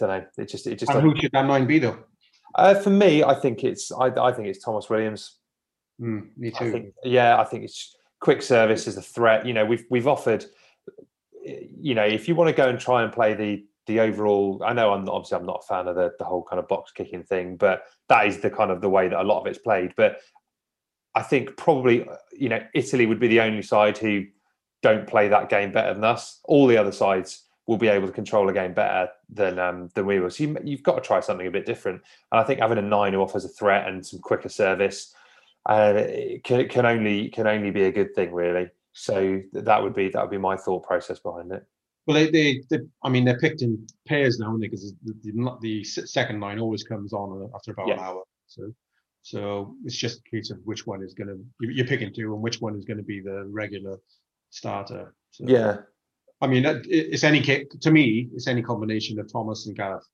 [0.00, 0.26] I don't know.
[0.38, 0.90] It just it just.
[0.90, 1.98] And who should that nine be though?
[2.56, 5.36] Uh, for me, I think it's I, I think it's Tomos Williams.
[6.00, 6.64] Mm, me too.
[6.64, 9.46] I think, yeah, I think it's quick service is a threat.
[9.46, 10.44] You know, we've we've offered.
[11.44, 14.72] You know, if you want to go and try and play the the overall, I
[14.72, 16.92] know I'm not, obviously I'm not a fan of the the whole kind of box
[16.92, 19.58] kicking thing, but that is the kind of the way that a lot of it's
[19.58, 19.92] played.
[19.96, 20.18] But
[21.14, 24.24] I think probably you know Italy would be the only side who
[24.82, 26.40] don't play that game better than us.
[26.44, 30.06] All the other sides will be able to control a game better than um, than
[30.06, 30.30] we will.
[30.30, 32.02] So you, have got to try something a bit different.
[32.30, 35.14] And I think having a nine who offers a threat and some quicker service
[35.66, 36.04] uh,
[36.44, 38.68] can, can only can only be a good thing, really.
[38.92, 41.64] So that would be that would be my thought process behind it.
[42.06, 45.84] Well, they, they, they, I mean, they're picked in pairs now, because the, the, the
[45.84, 48.22] second line always comes on after about an hour.
[48.46, 48.72] So,
[49.22, 52.42] so it's just a case of which one is going to you're picking two, and
[52.42, 53.98] which one is going to be the regular
[54.50, 55.14] starter.
[55.32, 55.78] So, Yeah,
[56.40, 60.06] I mean, it's any to me, it's any combination of Tomos and Gareth.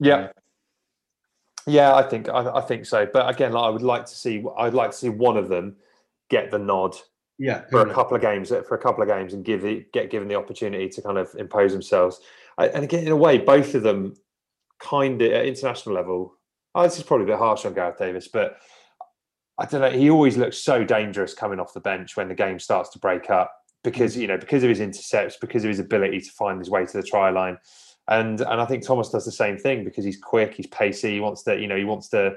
[0.00, 0.28] yeah, um,
[1.66, 1.94] yeah.
[1.94, 3.06] I think I, I think so.
[3.06, 5.76] But again, like, I would like to see I'd like to see one of them
[6.30, 6.96] get the nod
[7.38, 10.10] Yeah, for a couple of games for a couple of games and give the, get
[10.10, 12.20] given the opportunity to kind of impose themselves.
[12.58, 14.14] And again, in a way, both of them
[14.80, 16.34] kind of at international level.
[16.74, 18.58] Oh, this is probably a bit harsh on Gareth Davies, but
[19.58, 19.90] I don't know.
[19.90, 23.30] He always looks so dangerous coming off the bench when the game starts to break
[23.30, 23.52] up
[23.84, 26.86] because you know because of his intercepts, because of his ability to find his way
[26.86, 27.58] to the try line,
[28.08, 31.20] and and I think Tomos does the same thing because he's quick, he's pacey, he
[31.20, 32.36] wants to you know he wants to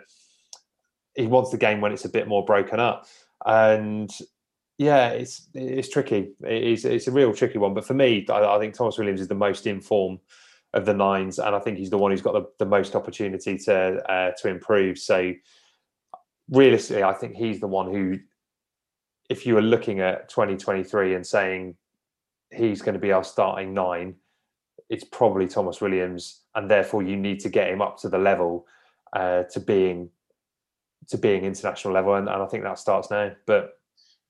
[1.15, 3.07] he wants the game when it's a bit more broken up,
[3.45, 4.11] and
[4.77, 6.33] yeah, it's it's tricky.
[6.45, 7.73] It is it's a real tricky one.
[7.73, 10.19] But for me, I, I think Tomos Williams is the most in form
[10.73, 13.57] of the nines, and I think he's the one who's got the, the most opportunity
[13.59, 14.97] to uh, to improve.
[14.99, 15.33] So
[16.49, 18.19] realistically, I think he's the one who,
[19.29, 21.75] if you were looking at 2023 and saying
[22.51, 24.15] he's going to be our starting nine,
[24.89, 28.67] it's probably Tomos Williams, and therefore you need to get him up to the level
[29.13, 30.09] uh, to being
[31.07, 33.31] to being international level, and, and I think that starts now.
[33.45, 33.79] But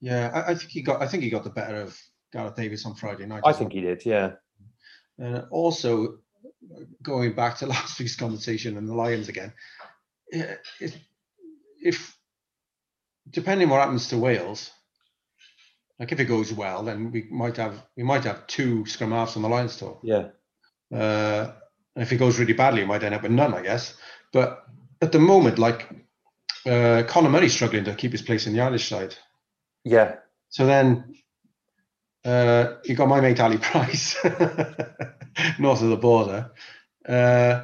[0.01, 1.01] Yeah, I, I think he got.
[1.01, 1.99] I think he got the better of
[2.31, 3.43] Gareth Davies on Friday night.
[3.45, 3.81] I think well.
[3.81, 4.31] he did, yeah.
[5.17, 6.19] And also,
[7.01, 9.53] going back to last week's conversation and the Lions again,
[10.29, 10.97] if,
[11.81, 12.17] if
[13.29, 14.71] depending on what happens to Wales,
[15.99, 19.35] like if it goes well, then we might have we might have two scrum halves
[19.35, 19.99] on the Lions tour.
[20.03, 20.27] Yeah.
[20.93, 21.51] Uh,
[21.95, 23.95] and if it goes really badly, we might end up with none, I guess.
[24.33, 24.65] But
[25.01, 25.89] at the moment, like
[26.65, 29.15] uh, Conor Murray's struggling to keep his place in the Irish side.
[29.83, 30.15] Yeah.
[30.49, 31.15] So then
[32.25, 34.15] uh, you got my mate Ali Price,
[35.59, 36.51] north of the border,
[37.07, 37.63] uh,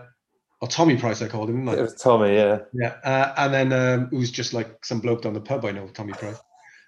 [0.62, 1.68] or Tommy Price, I called him.
[1.68, 2.60] It was Tommy, yeah.
[2.72, 5.88] Yeah, uh, and then um, who's just like some bloke down the pub I know,
[5.88, 6.38] Tommy Price,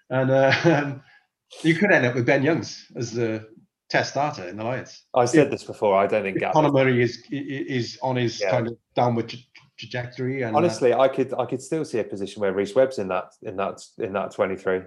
[0.09, 0.95] and uh,
[1.61, 3.47] you could end up with Ben Youngs as the
[3.89, 5.03] test starter in the Lions.
[5.13, 5.95] I said this before.
[5.95, 8.51] I don't think If Murray is is on his Yeah.
[8.51, 9.39] kind of downward tra-
[9.77, 12.99] trajectory, and uh, Honestly, I could I could still see a position where Rhys Webb's
[12.99, 14.81] in that in that in that twenty three.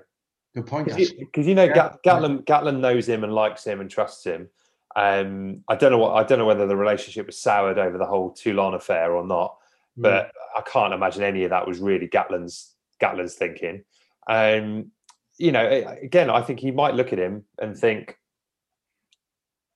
[0.55, 0.87] good point.
[0.87, 1.47] because Ash.
[1.47, 1.95] you, know Yeah.
[2.05, 4.49] Gatland Gatland knows him and likes him and trusts him.
[4.97, 8.07] Um, I don't know what I don't know whether the relationship was soured over the
[8.07, 9.57] whole Toulon affair or not,
[9.97, 10.03] Hmm.
[10.03, 13.85] but I can't imagine any of that was really Gatland's Gatland's thinking.
[14.29, 14.91] Um,
[15.39, 15.66] you know,
[16.03, 18.18] again, I think he might look at him and think,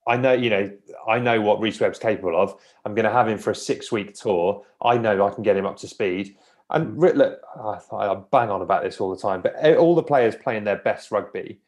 [0.07, 0.71] I know, you know,
[1.07, 2.55] I know what Rhys Webb's capable of.
[2.83, 4.65] I'm going to have him for a six week tour.
[4.81, 6.37] I know I can get him up to speed.
[6.71, 9.93] And re- look, I, I bang on about this all the time, but eh, all
[9.93, 11.59] the players playing their best rugby,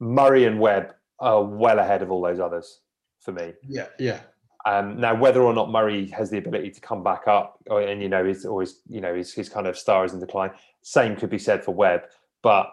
[0.00, 2.80] Murray and Webb are well ahead of all those others
[3.20, 3.52] for me.
[3.68, 4.20] yeah, yeah,
[4.64, 8.00] Um, now, whether or not Murray has the ability to come back up, or, and
[8.02, 10.50] you know, is always, you know, his, his kind of star is in decline.
[10.82, 12.02] Same could be said for Webb,
[12.42, 12.72] but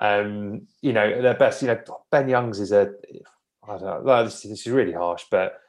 [0.00, 1.62] um, you know, their best.
[1.62, 1.80] You know,
[2.10, 2.92] Ben Youngs is a.
[3.68, 4.24] I don't know.
[4.24, 5.60] This, this is really harsh, but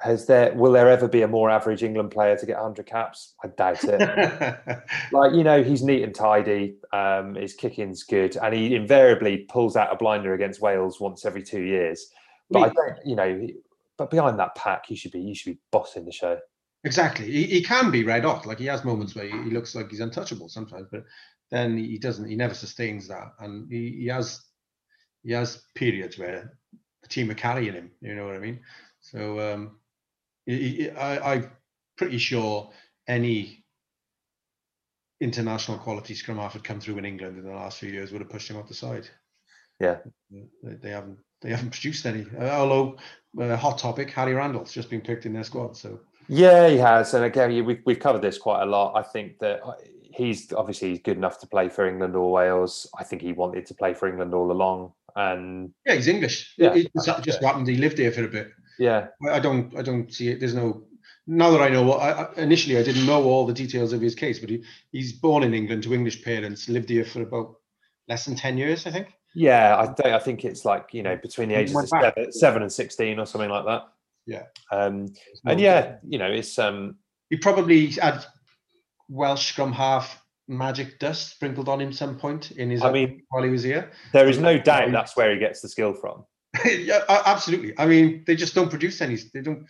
[0.00, 0.54] has there?
[0.54, 3.34] Will there ever be a more average England player to get 100 caps?
[3.44, 4.58] I doubt it.
[5.12, 6.76] like you know, he's neat and tidy.
[6.92, 11.42] Um, his kicking's good, and he invariably pulls out a blinder against Wales once every
[11.42, 12.06] two years.
[12.50, 13.46] But I don't, you know,
[13.96, 16.38] but behind that pack, he should be he should be bossing the show.
[16.84, 17.30] Exactly.
[17.30, 18.46] He, he can be red hot.
[18.46, 21.04] Like he has moments where he, he looks like he's untouchable sometimes, but
[21.50, 22.28] then he doesn't.
[22.28, 24.40] He never sustains that, and he, he has
[25.22, 26.58] he has periods where
[27.02, 27.90] the team are carrying him.
[28.00, 28.60] You know what I mean?
[29.00, 29.78] So um,
[30.48, 31.50] I, I'm
[31.96, 32.70] pretty sure
[33.06, 33.64] any
[35.20, 38.22] international quality scrum half had come through in England in the last few years would
[38.22, 39.06] have pushed him off the side.
[39.78, 39.98] Yeah.
[40.30, 41.18] They, they haven't.
[41.42, 42.26] They haven't produced any.
[42.38, 42.98] Uh, although,
[43.40, 45.74] uh, hot topic, Harry Randall's just been picked in their squad.
[45.74, 46.00] So
[46.32, 48.94] Yeah, he has, and again, we've we've covered this quite a lot.
[48.94, 49.74] I think that uh,
[50.12, 52.88] he's obviously he's good enough to play for England or Wales.
[52.96, 56.54] I think he wanted to play for England all along, and Yeah, he's English.
[56.56, 57.66] Yeah, it, it's just happened.
[57.66, 58.52] He lived here for a bit.
[58.78, 59.76] yeah, I don't.
[59.76, 60.38] I don't see it.
[60.38, 60.84] There's no.
[61.26, 64.14] Now that I know, what I, initially I didn't know all the details of his
[64.14, 64.62] case, but he,
[64.92, 67.56] he's born in England to English parents, lived here for about
[68.08, 69.08] less than ten years, I think.
[69.34, 69.92] yeah.
[70.04, 70.14] I.
[70.14, 73.26] I think it's like you know between the ages of seven, seven and sixteen or
[73.26, 73.88] something like that.
[74.30, 74.44] Yeah.
[74.70, 75.08] Um,
[75.44, 76.98] and yeah, you know, it's um,
[77.30, 78.24] he probably had
[79.08, 82.80] Welsh scrum half magic dust sprinkled on him some point in his.
[82.80, 83.90] I mean, while he was here.
[84.12, 86.24] there is no doubt that's where he gets the skill from.
[86.64, 87.76] yeah, absolutely.
[87.76, 89.16] I mean, they just don't produce any.
[89.34, 89.66] They don't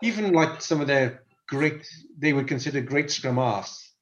[0.00, 1.84] even like some of their great.
[2.16, 3.94] They would consider great scrum halves,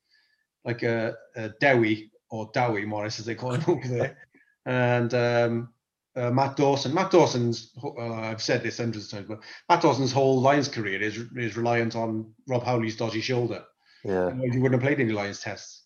[0.62, 4.18] like a, uh, Dewi or Dowie Morris as they call him over there,
[4.66, 5.71] and um,
[6.16, 6.94] uh, Matt Dawson.
[6.94, 11.00] Matt Dawson's, uh, I've said this hundreds of times, but Matt Dawson's whole Lions career
[11.00, 13.64] is is reliant on Rob Howley's dodgy shoulder.
[14.04, 14.32] Yeah.
[14.34, 15.84] He wouldn't have played any Lions tests.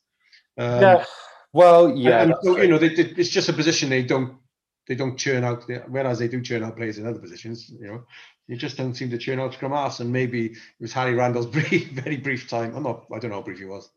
[0.58, 1.04] Um, yeah.
[1.52, 2.22] Well, yeah.
[2.22, 4.38] and so, you know, they, they, it's just a position they don't
[4.88, 5.64] they don't churn out.
[5.88, 8.04] Whereas they do churn out players in other positions, you know,
[8.46, 10.00] you just don't seem to churn out scrum halves.
[10.00, 12.74] And maybe it was Harry Randall's brief, very brief time.
[12.74, 13.06] I'm not.
[13.14, 13.90] I don't know how brief he was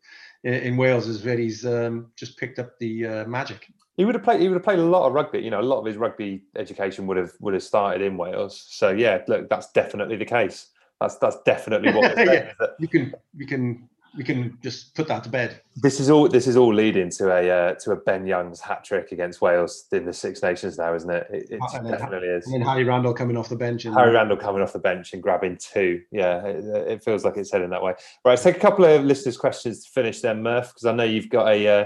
[0.43, 1.07] in, Wales.
[1.07, 3.67] Is where he's um, just picked up the uh, magic.
[3.97, 4.41] He would have played.
[4.41, 5.39] He would have played a lot of rugby.
[5.39, 8.65] You know, a lot of his rugby education would have would have started in Wales.
[8.69, 10.67] So yeah, look, that's definitely the case.
[11.01, 12.13] That's that's definitely what.
[12.17, 15.61] yeah, that you can we can we can just put that to bed.
[15.75, 16.27] This is all.
[16.27, 19.85] This is all leading to a uh, to a Ben Young's hat trick against Wales
[19.91, 21.27] in the Six Nations now, isn't it?
[21.29, 22.45] It, it And then- definitely is.
[22.45, 25.13] And then Harry Randall coming off the bench and Harry Randall coming off the bench
[25.13, 26.01] and grabbing two.
[26.11, 27.91] Yeah, it, it feels like it's heading that way.
[28.25, 31.03] Right, let's take a couple of listeners' questions to finish then, Murph, because I know
[31.03, 31.85] you've got a uh,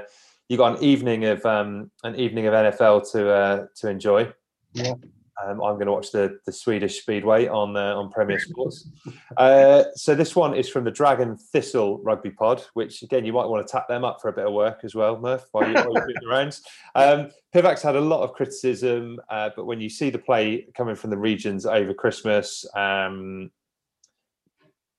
[0.49, 4.31] you got an evening of um, an evening of NFL to uh, to enjoy.
[4.73, 4.93] Yeah.
[5.41, 8.89] Um, I'm going to watch the the Swedish Speedway on uh, on Premier Sports.
[9.37, 13.47] uh, so this one is from the Dragon Thistle Rugby Pod, which again you might
[13.47, 15.73] want to tap them up for a bit of work as well, Murph, while you-
[15.73, 16.61] while you're the rounds.
[16.95, 20.95] Um, Pivac's had a lot of criticism, uh, but when you see the play coming
[20.95, 23.49] from the regions over Christmas, um,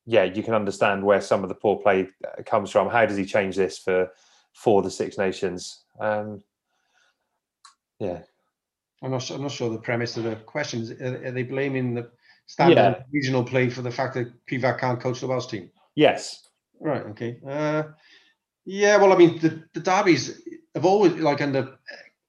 [0.07, 2.89] yeah, you can understand where some of the poor play uh, comes from.
[2.91, 4.11] How does he change this for
[4.53, 5.85] for the Six Nations?
[6.01, 6.43] Um,
[8.01, 8.23] yeah,
[9.05, 10.91] I'm not sure, I'm not sure the premise of the questions.
[10.91, 12.11] Are, are they blaming the
[12.47, 13.03] standard Yeah.
[13.13, 15.71] regional play for the fact that Pivac can't coach the Welsh team?
[15.95, 16.41] yes,
[16.81, 17.03] Right.
[17.07, 17.39] Okay.
[17.47, 17.85] Uh,
[18.67, 18.97] yeah.
[18.97, 20.41] Well, I mean, the, the derbies
[20.75, 21.79] have always like under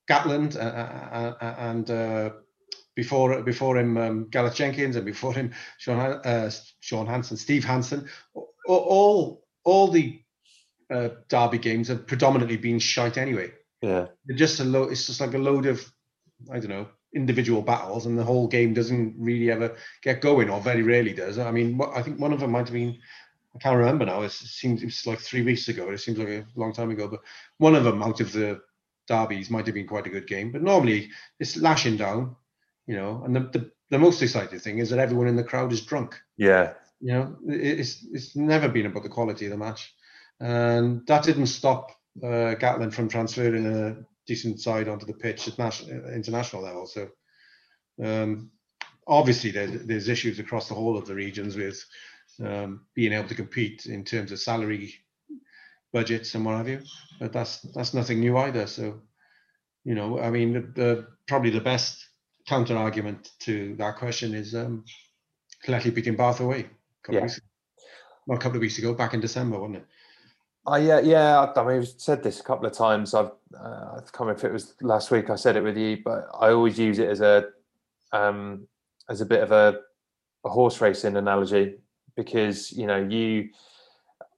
[0.10, 2.30] Gatland uh, uh, uh, and uh,
[2.96, 8.08] before before him um, Gareth Jenkins and before him Sean uh, Sean Hansen, Steve Hansen.
[8.36, 10.22] a- All all the
[10.94, 13.52] uh, derby games have predominantly been shite anyway.
[13.82, 14.92] yeah, They're just a load.
[14.92, 15.84] It's just like a load of
[16.52, 20.60] I don't know individual battles, and the whole game doesn't really ever get going, or
[20.60, 21.40] very rarely does.
[21.40, 23.00] I mean, I think one of them might have been.
[23.56, 24.22] I can't remember now.
[24.22, 25.90] It seems it was like three weeks ago.
[25.90, 27.08] It seems like a long time ago.
[27.08, 27.22] But
[27.58, 28.62] one of them out of the
[29.08, 30.52] derbies might have been quite a good game.
[30.52, 31.10] But normally
[31.40, 32.36] it's lashing down,
[32.86, 33.24] you know.
[33.24, 36.20] And the, the, the most exciting thing is that everyone in the crowd is drunk.
[36.38, 39.96] yeah, You know, it's it's never been about the quality of the match,
[40.42, 43.96] and that didn't stop uh, Gatland from transferring a
[44.28, 46.88] decent side onto the pitch at national international level.
[46.88, 47.10] So
[48.04, 48.52] um,
[49.08, 51.84] obviously there's, there's issues across the whole of the regions with
[52.44, 54.94] um, being able to compete in terms of salary
[55.94, 56.82] budgets and what have you.
[57.20, 58.68] But that's that's nothing new either.
[58.68, 59.02] So
[59.86, 62.06] you know, I mean, the, the probably the best
[62.48, 64.84] counter argument to that question is um,
[65.66, 66.60] beating Bath away.
[66.60, 66.64] A
[67.04, 67.18] couple Yeah.
[67.20, 67.42] of weeks,
[68.28, 69.86] well, a couple of weeks ago, back in December, wasn't it?
[70.68, 71.39] I yeah, yeah.
[71.39, 73.13] I I mean, I've said this a couple of times.
[73.13, 75.30] I've uh, I can't remember if it was last week.
[75.30, 77.49] I said it with you, but I always use it as a
[78.11, 78.68] um,
[79.09, 79.80] as a bit of a,
[80.43, 81.76] a horse racing analogy
[82.16, 83.49] because you know you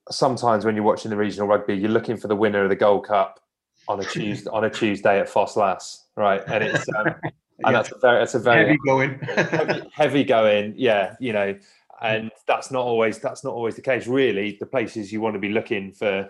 [0.10, 3.06] sometimes when you're watching the regional rugby, you're looking for the winner of the Gold
[3.06, 3.40] Cup
[3.88, 6.42] on a Tuesday on a Tuesday at Ffos Las, right?
[6.48, 7.08] And it's um,
[7.66, 9.20] and that's a very that's a very Heavy going.
[9.36, 11.58] heavy, heavy going yeah you know
[12.02, 14.58] and that's not always that's not always the case really.
[14.60, 16.30] The places you want to be looking for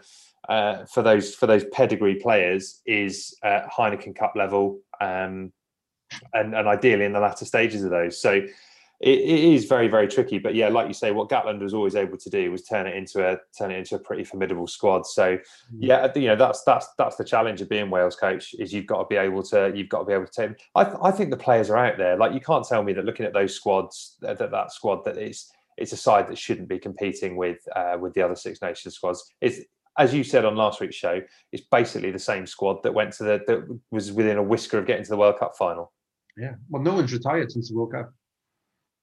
[0.49, 5.51] uh, for those for those pedigree players is uh, Heineken Cup level um,
[6.33, 8.21] and and ideally in the latter stages of those.
[8.21, 8.41] So
[8.99, 10.37] it, it is very very tricky.
[10.37, 12.95] But yeah like you say what Gatland was always able to do was turn it
[12.95, 15.05] into a turn it into a pretty formidable squad.
[15.05, 15.37] So
[15.77, 18.99] yeah you know that's that's that's the challenge of being Wales coach is you've got
[18.99, 21.37] to be able to you've got to be able to take I, I think the
[21.37, 22.15] players are out there.
[22.15, 25.17] Like you can't tell me that looking at those squads that that, that squad that
[25.17, 28.95] it's it's a side that shouldn't be competing with uh, with the other Six Nations
[28.95, 29.59] squads it's
[29.99, 31.21] as you said on last week's show
[31.51, 34.85] it's basically the same squad that went to the that was within a whisker of
[34.85, 35.91] getting to the World Cup final
[36.37, 36.55] Yeah.
[36.69, 38.13] Well, no one's retired since the World Cup.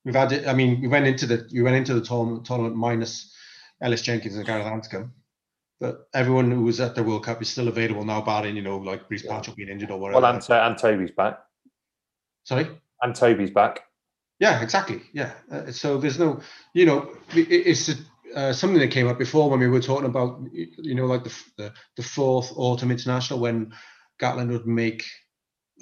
[0.04, 0.46] We've had it.
[0.46, 3.34] I mean, we went into the we went into the tournament, tournament minus
[3.82, 5.10] Ellis Jenkins and Gareth Anscombe,
[5.80, 8.76] but everyone who was at the World Cup is still available now, barring you know
[8.76, 10.20] like Bruce Patchell being injured or whatever.
[10.20, 11.40] well and, and Toby's back
[12.44, 12.68] Sorry.
[13.02, 13.80] and Toby's back
[14.40, 15.02] Yeah, exactly.
[15.12, 15.32] Yeah.
[15.50, 16.40] Uh, so there's no,
[16.74, 17.90] you know, it, it's
[18.34, 21.42] uh, something that came up before when we were talking about, you know, like the
[21.56, 23.72] the, the fourth autumn international when
[24.20, 25.04] Gatland would make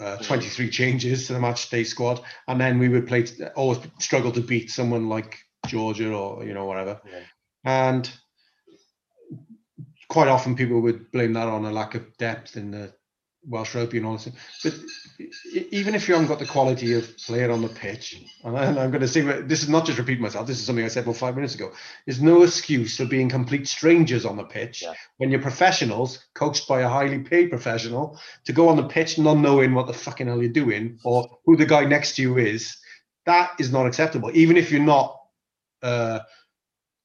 [0.00, 3.26] uh, 23 changes to the match day squad, and then we would play
[3.56, 7.20] always struggle to beat someone like Georgia or you know whatever, Yeah.
[7.64, 8.10] and
[10.08, 12.92] quite often people would blame that on a lack of depth in the
[13.46, 14.28] Welsh rugby and all this.
[14.62, 14.74] But
[15.70, 19.00] even if you haven't got the quality of player on the pitch, and I'm going
[19.00, 20.46] to say this is not just repeating myself.
[20.46, 21.72] This is something I said about five minutes ago.
[22.06, 24.94] There's no excuse for being complete strangers on the pitch yeah.
[25.16, 29.38] when you're professionals, coached by a highly paid professional, to go on the pitch not
[29.38, 32.76] knowing what the fucking hell you're doing or who the guy next to you is.
[33.26, 34.30] That is not acceptable.
[34.34, 35.18] Even if you're not.
[35.82, 36.20] Uh,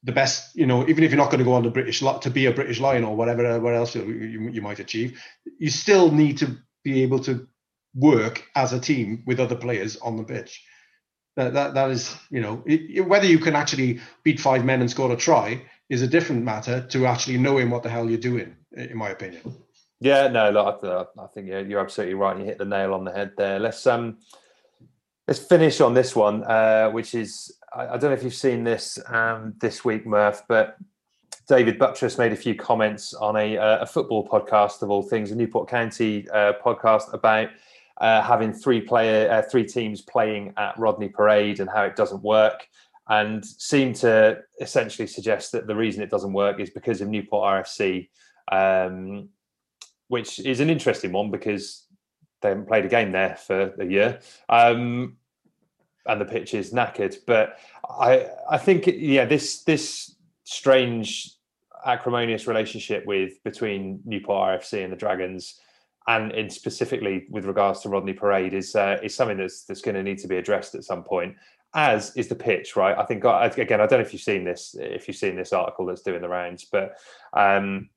[0.03, 2.21] the best, you know, even if you're not going to go on the British lot
[2.21, 5.21] to be a British Lion or whatever, where else you, you, you might achieve,
[5.59, 7.47] you still need to be able to
[7.95, 10.63] work as a team with other players on the pitch.
[11.35, 14.89] That that, that is, you know, it, whether you can actually beat five men and
[14.89, 18.55] score a try is a different matter to actually knowing what the hell you're doing,
[18.75, 19.41] in my opinion.
[19.99, 22.37] Yeah, no, look, I, I think you're absolutely right.
[22.37, 23.59] You hit the nail on the head there.
[23.59, 24.17] Let's um,
[25.27, 28.63] let's finish on this one, uh, which is I, I, don't know if you've seen
[28.63, 30.77] this um, this week, Murph, but
[31.47, 35.31] David Buttress made a few comments on a, uh, a football podcast of all things,
[35.31, 37.49] a Newport County uh, podcast about
[37.99, 42.21] uh, having three player, uh, three teams playing at Rodney Parade and how it doesn't
[42.21, 42.67] work,
[43.09, 47.65] and seemed to essentially suggest that the reason it doesn't work is because of Newport
[47.65, 48.09] RFC,
[48.51, 49.29] um,
[50.09, 51.86] which is an interesting one because
[52.41, 54.19] they haven't played a game there for a year.
[54.49, 55.17] Um,
[56.05, 57.15] and the pitch is knackered.
[57.25, 61.33] But I I think yeah this this strange
[61.85, 65.59] acrimonious relationship with between Newport RFC and the Dragons,
[66.07, 69.95] and in specifically with regards to Rodney Parade is uh, is something that's that's going
[69.95, 71.35] to need to be addressed at some point.
[71.73, 72.97] As is the pitch, right?
[72.97, 75.85] I think again, I don't know if you've seen this, if you've seen this article
[75.85, 76.97] that's doing the rounds, but
[77.33, 77.89] um,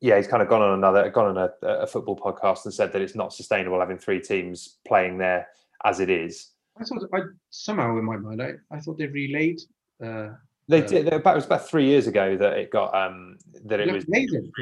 [0.00, 2.92] yeah, he's kind of gone on another, gone on a, a, football podcast and said
[2.92, 5.48] that it's not sustainable having three teams playing there
[5.84, 6.50] as it is.
[6.80, 7.20] I thought I
[7.50, 9.60] somehow in my mind I, I thought they relayed.
[10.02, 10.28] Uh,
[10.68, 11.08] they uh, did.
[11.08, 14.52] it was about three years ago that it got um that it, it was amazing,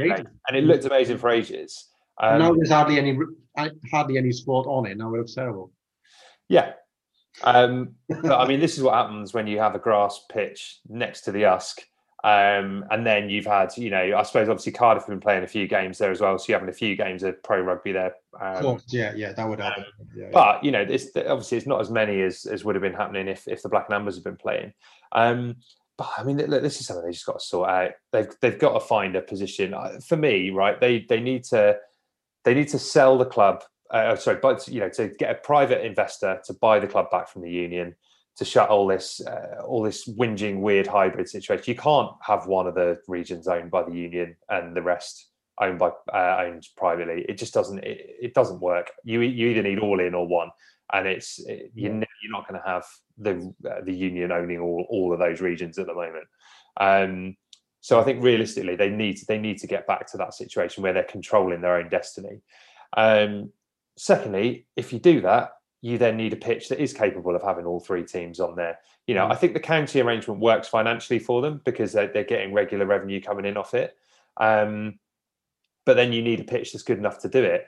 [0.49, 1.89] and it looked amazing for ages.
[2.18, 3.18] Um, now there's hardly any
[3.91, 4.97] hardly any sport on it.
[4.97, 5.72] Now it looks terrible.
[6.49, 6.72] Yeah,
[7.45, 11.22] um, but I mean, this is what happens when you have a grass pitch next
[11.22, 11.82] to the Usk
[12.24, 15.46] um, and then you've had, you know, I suppose obviously Cardiff have been playing a
[15.46, 18.14] few games there as well, so you're having a few games of pro rugby there.
[18.40, 19.84] Um, course, yeah, yeah, that would happen.
[20.14, 22.94] Yeah, but you know, it's obviously it's not as many as, as would have been
[22.94, 24.72] happening if if the Black and Ambers have been playing.
[25.12, 25.56] Um,
[25.98, 27.90] but I mean, look, this is something they just got to sort out.
[28.12, 29.74] They've they've got to find a position
[30.06, 30.80] for me, right?
[30.80, 31.76] They they need to
[32.44, 33.62] they need to sell the club.
[33.90, 37.28] Uh, sorry, but you know, to get a private investor to buy the club back
[37.28, 37.94] from the union
[38.37, 41.64] to shut all this uh, all this whinging weird hybrid situation.
[41.66, 45.30] You can't have one of the regions owned by the union and the rest
[45.61, 47.24] owned by uh, owned privately.
[47.28, 48.91] It just doesn't it, it, doesn't work.
[49.05, 50.51] You you either need all in or one,
[50.93, 52.84] and it's it, you're, you're not going to have
[53.18, 56.26] the uh, the union owning all all of those regions at the moment.
[56.78, 57.37] Um,
[57.80, 60.93] so I think realistically they need they need to get back to that situation where
[60.93, 62.43] they're controlling their own destiny.
[62.97, 63.51] Um,
[63.97, 67.66] secondly, if you do that, you then need a pitch that is capable of having
[67.66, 68.78] all three teams on there.
[69.06, 69.32] You know, mm.
[69.32, 73.20] I think the county arrangement works financially for them because they're, they're getting regular revenue
[73.20, 73.96] coming in off it.
[74.38, 74.98] Um,
[75.84, 77.66] but then you need a pitch that's good enough to do it.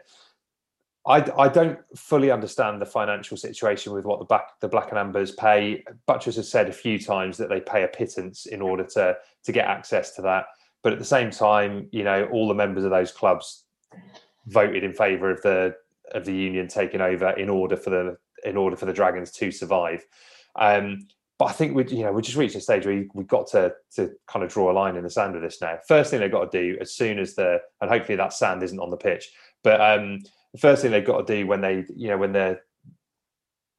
[1.06, 4.98] I, I don't fully understand the financial situation with what the black the black and
[4.98, 5.84] ambers pay.
[6.06, 9.52] Buttress has said a few times that they pay a pittance in order to to
[9.52, 10.46] get access to that.
[10.82, 13.64] But at the same time, you know, all the members of those clubs
[14.46, 15.76] voted in favour of the
[16.12, 19.50] of the union taking over in order for the in order for the Dragons to
[19.50, 20.04] survive.
[20.56, 23.46] Um, but I think we, you know, we just reached a stage where we've got
[23.48, 25.78] to to kind of draw a line in the sand of this now.
[25.86, 28.80] First thing they've got to do as soon as the and hopefully that sand isn't
[28.80, 29.30] on the pitch.
[29.62, 30.20] But um,
[30.52, 32.60] the first thing they've got to do when they, you know, when they're,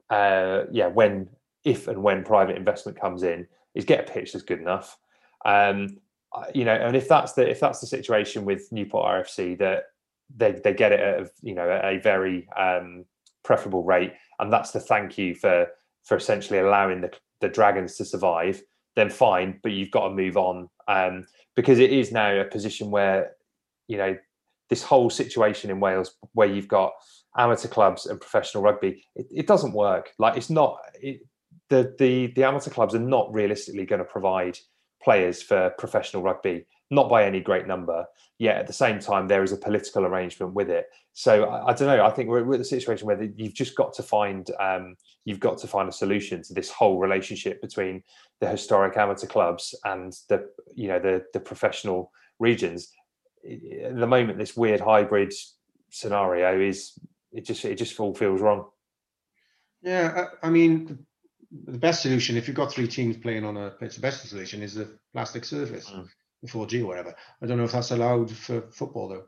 [0.10, 1.30] uh, yeah, when
[1.66, 4.98] if and when private investment comes in, is get a pitch that's good enough.
[5.46, 5.98] Um,
[6.54, 9.86] you know, and if that's the if that's the situation with Newport RFC that
[10.36, 13.06] they they get it at you know a very um,
[13.44, 15.68] preferable rate, and that's the thank you for
[16.04, 17.12] for essentially allowing the
[17.42, 18.62] the dragons to survive.
[18.96, 21.26] Then fine, but you've got to move on um,
[21.56, 23.32] because it is now a position where
[23.88, 24.18] you know
[24.70, 26.92] this whole situation in Wales where you've got
[27.38, 29.04] amateur clubs and professional rugby.
[29.16, 30.12] It, it doesn't work.
[30.20, 31.22] Like it's not it,
[31.70, 34.58] the the the amateur clubs are not realistically going to provide
[35.02, 38.06] players for professional rugby not by any great number.
[38.38, 40.88] Yet at the same time, there is a political arrangement with it.
[41.14, 42.06] So I, I don't know.
[42.06, 44.96] I think we're, we're at the situation where the, you've just got to find um,
[45.26, 48.04] you've got to find a solution to this whole relationship between
[48.40, 52.92] the historic amateur clubs and the you know the the professional regions.
[53.46, 55.34] At the moment, this weird hybrid
[55.90, 56.98] scenario is
[57.32, 58.66] it just it just all feels wrong.
[59.82, 61.06] Yeah, I, I mean,
[61.52, 64.62] the best solution if you've got three teams playing on a pitch, the best solution
[64.62, 65.90] is a plastic surface.
[65.90, 66.08] Mm.
[66.46, 67.16] 4G or whatever.
[67.42, 69.26] I don't know if that's allowed for football though.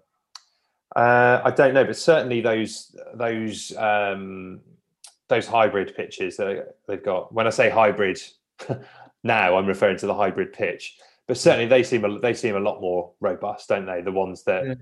[0.95, 4.59] Uh, I don't know, but certainly those those um,
[5.29, 7.33] those hybrid pitches that they've got.
[7.33, 8.21] When I say hybrid,
[9.23, 10.97] now I'm referring to the hybrid pitch,
[11.27, 14.01] but certainly they seem a, they seem a lot more robust, don't they?
[14.01, 14.73] The ones that Yeah.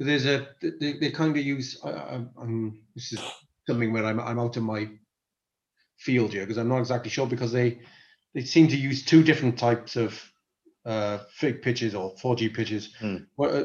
[0.00, 1.80] There's a they, they kind of use.
[1.84, 3.20] I, I'm, this is
[3.66, 4.88] something where I'm I'm out of my
[5.98, 7.80] field here because I'm not exactly sure because they
[8.34, 10.22] they seem to use two different types of
[10.88, 12.94] uh, fake pitches or 4G pitches.
[13.36, 13.62] What- A,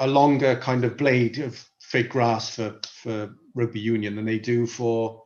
[0.00, 4.38] a, a longer kind of blade of fake grass for for rugby union than they
[4.38, 5.24] do for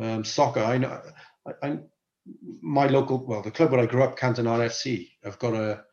[0.00, 0.60] um, soccer.
[0.60, 1.00] I know.
[1.46, 1.78] I, I,
[2.60, 5.84] my local, well, the club where I grew up, Canton RFC, have got a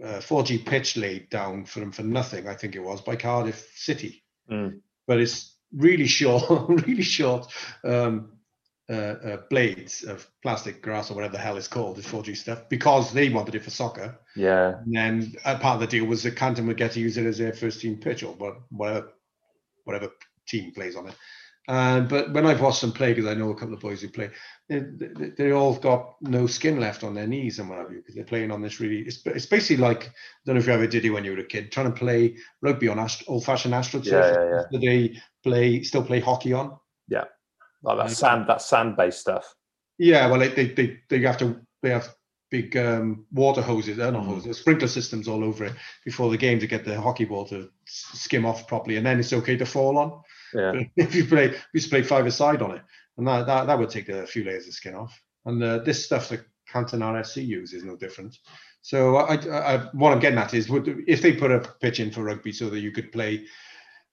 [0.00, 4.22] 4G pitch laid down for them for nothing, I think it was, by Cardiff City.
[4.50, 4.80] Mm.
[5.06, 6.44] But it's really short,
[6.86, 7.50] really short
[7.84, 8.32] um,
[9.48, 13.28] blades of plastic grass or whatever the hell it's called, the 4G stuff, because they
[13.28, 14.18] wanted it for soccer.
[14.36, 17.16] yeah And then uh, part of the deal was that Canton would get to use
[17.16, 18.34] it as their first team pitch or
[18.70, 19.12] whatever,
[19.84, 20.10] whatever
[20.46, 21.14] team plays on it.
[21.68, 24.08] Uh, but when I've watched them play, because I know a couple of boys who
[24.08, 24.30] play,
[24.68, 27.98] they, they, they all got no skin left on their knees and what have you,
[27.98, 29.02] because they're playing on this really.
[29.02, 30.10] It's, it's basically like I
[30.44, 32.36] don't know if you ever did it when you were a kid, trying to play
[32.62, 34.06] rugby on ast- old-fashioned astroturf.
[34.06, 34.62] Yeah, yeah, yeah.
[34.72, 36.78] That they play still play hockey on.
[37.82, 39.54] Like that sand that sand based stuff.
[39.98, 42.14] Yeah, well, they they they, have to they have
[42.50, 45.72] big um, water hoses, uh, not hoses, sprinkler systems all over it
[46.04, 49.32] before the game to get the hockey ball to skim off properly, and then it's
[49.32, 50.20] okay to fall on.
[50.54, 52.82] Yeah, But if you play, we used to play five aside on it,
[53.16, 55.18] and that, that that would take a few layers of skin off.
[55.44, 58.38] And uh, this stuff that Canton RFC use is no different.
[58.82, 62.00] So I, I, I, what I'm getting at is, would, if they put a pitch
[62.00, 63.44] in for rugby so that you could play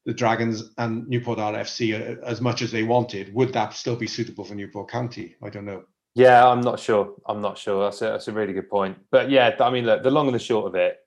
[0.05, 4.43] the Dragons and Newport RFC as much as they wanted, would that still be suitable
[4.43, 5.35] for Newport County?
[5.43, 5.83] I don't know.
[6.15, 6.47] yeah.
[6.47, 7.15] I'm not sure.
[7.27, 7.83] I'm not sure.
[7.83, 8.97] That's a, that's a really good point.
[9.11, 10.97] But yeah, I mean, look, the long and the short of it,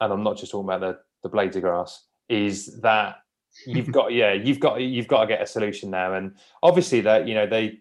[0.00, 3.16] and I'm not just talking about the the blades of grass, is that
[3.66, 7.26] you've got yeah, you've got you've got to get a solution now, and obviously that
[7.26, 7.80] you know they,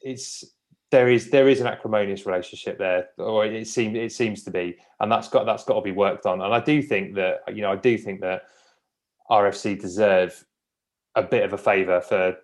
[0.00, 0.44] it's
[0.90, 4.76] there is there is an acrimonious relationship there, or it seems it seems to be,
[5.00, 6.40] and that's got that's got to be worked on.
[6.40, 8.42] And I do think that you know I do think that
[9.30, 10.44] RFC deserve
[11.14, 12.36] a bit of a favour for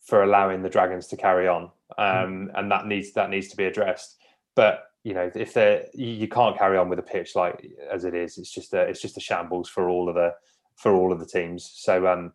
[0.00, 3.64] for allowing the Dragons to carry on, um, and that needs that needs to be
[3.64, 4.16] addressed.
[4.54, 8.04] But you know, if they you you can't carry on with a pitch like as
[8.04, 10.34] it is, it's just a it's just a shambles for all of the
[10.76, 11.70] for all of the teams.
[11.74, 12.32] So um,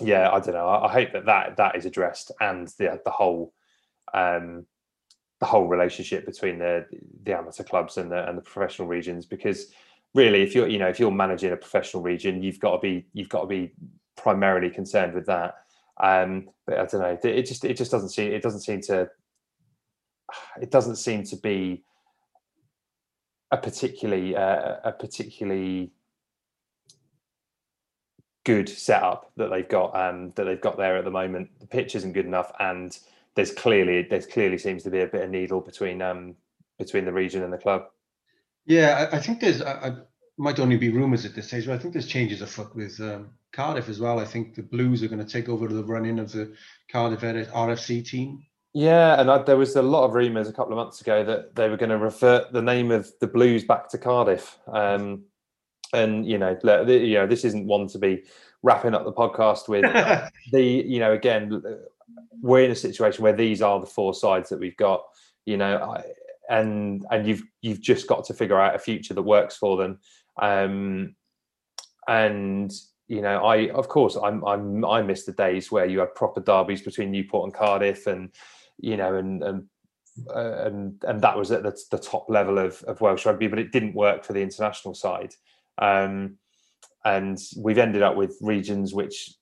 [0.00, 0.66] yeah, I don't know.
[0.66, 3.52] I, I hope that that that is addressed and the the whole
[4.12, 4.66] um,
[5.40, 6.86] the whole relationship between the
[7.24, 9.72] the amateur clubs and the and the professional regions because
[10.14, 13.06] really if you're you know if you're managing a professional region you've got to be
[13.12, 13.72] you've got to be
[14.16, 15.54] primarily concerned with that.
[16.02, 19.08] Um but i don't know it just it just doesn't seem it doesn't seem to
[20.60, 21.84] it doesn't seem to be
[23.50, 25.92] a particularly uh, a particularly
[28.44, 31.48] good setup that they've got um that they've got there at the moment.
[31.60, 32.96] The pitch isn't good enough and
[33.36, 36.34] there's clearly there's clearly seems to be a bit of needle between um
[36.78, 37.86] between the region and the club
[38.66, 39.62] Yeah, I, I think there's.
[39.62, 39.96] I, I
[40.36, 43.30] might only be rumours at this stage, but I think there's changes afoot with um,
[43.52, 44.18] Cardiff as well.
[44.18, 46.54] I think the Blues are going to take over the run-in of the
[46.90, 48.44] Cardiff RFC team.
[48.72, 51.54] Yeah, and I, there was a lot of rumours a couple of months ago that
[51.54, 54.58] they were going to revert the name of the Blues back to Cardiff.
[54.66, 55.22] Um,
[55.92, 58.24] and you know, you know, this isn't one to be
[58.62, 59.84] wrapping up the podcast with.
[60.52, 61.62] the you know, again,
[62.42, 65.04] we're in a situation where these are the four sides that we've got.
[65.46, 66.02] You know, I,
[66.50, 69.98] and and you've you've just got to figure out a future that works for them.
[70.40, 71.16] Um,
[72.08, 72.72] and
[73.08, 76.40] you know, I of course I'm I'm I miss the days where you had proper
[76.40, 78.30] derbies between Newport and Cardiff, and
[78.78, 79.64] you know, and and
[80.34, 83.58] uh, and and that was at the, the top level of, of Welsh rugby, but
[83.58, 85.34] it didn't work for the international side.
[85.78, 86.36] Um,
[87.04, 89.34] and we've ended up with regions which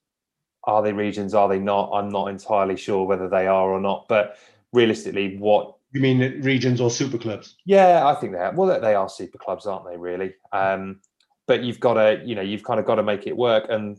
[0.65, 1.91] are they regions, are they not?
[1.93, 4.07] I'm not entirely sure whether they are or not.
[4.07, 4.37] But
[4.71, 7.55] realistically, what You mean regions or super clubs?
[7.65, 8.53] yeah, I think they are.
[8.53, 9.95] Well, they are super clubs, aren't they?
[9.97, 10.33] Really.
[10.51, 10.99] Um,
[11.47, 13.97] but you've got to, you know, you've kind of got to make it work, and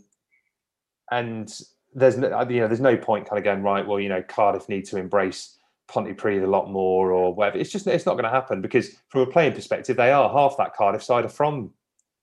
[1.11, 1.53] and
[1.95, 3.87] there's no, you know, there's no point kind of going right.
[3.87, 5.57] Well, you know, Cardiff need to embrace
[5.89, 7.59] Pontypridd a lot more, or whatever.
[7.59, 10.57] It's just it's not going to happen because from a playing perspective, they are half
[10.59, 11.71] that Cardiff side are from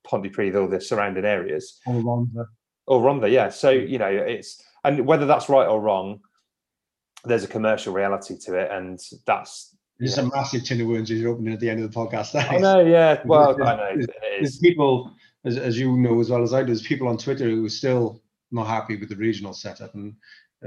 [0.05, 2.45] Pontypridd or the surrounding areas Or Rhondda.
[2.87, 3.49] or Rhondda, yeah.
[3.49, 6.19] So you know, it's and whether that's right or wrong,
[7.25, 10.23] there's a commercial reality to it, and that's There's Yeah.
[10.23, 12.33] a massive tin of worms you're opening at the end of the podcast.
[12.51, 13.21] I know, yeah.
[13.25, 14.07] Well, I know There's-
[14.39, 15.11] There's people,
[15.45, 17.69] as, as you know as well as I do, there's people on Twitter who are
[17.69, 20.15] still not happy with the regional setup, and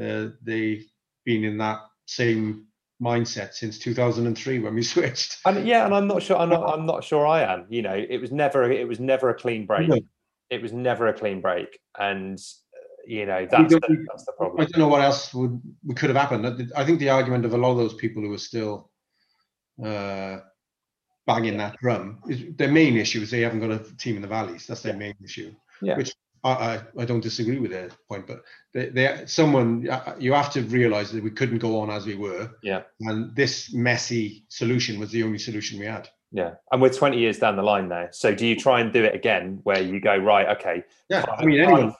[0.01, 0.87] uh, they've
[1.25, 2.67] been in that same
[3.03, 5.39] mindset since 2003 when we switched.
[5.45, 6.37] And yeah, and I'm not sure.
[6.37, 6.73] I'm not.
[6.73, 7.27] I'm not sure.
[7.27, 7.67] I am.
[7.69, 8.71] You know, it was never.
[8.71, 9.89] It was never a clean break.
[9.89, 9.99] No.
[10.51, 12.39] It was never a clean break, and
[13.07, 14.61] you know that's the, that's the problem.
[14.61, 15.61] I don't know what else would,
[15.97, 16.73] could have happened.
[16.77, 18.91] I think the argument of a lot of those people who are still
[19.85, 20.39] uh,
[21.27, 24.29] banging that drum is their main issue is they haven't got a team in the
[24.29, 24.67] valleys.
[24.67, 25.55] That's their main issue.
[25.81, 25.97] Yeah.
[25.97, 26.13] Which
[26.45, 28.43] I, I, don't disagree with their point, but
[28.75, 32.17] they, they someone uh, you have to realise that we couldn't go on as we
[32.17, 36.09] were, Yeah, and this messy solution was the only solution we had.
[36.33, 38.09] yeah, and we're twenty years down the line now.
[38.13, 40.55] So do you try and do it again, where you go right?
[40.59, 41.95] Okay, Yeah, I mean anyone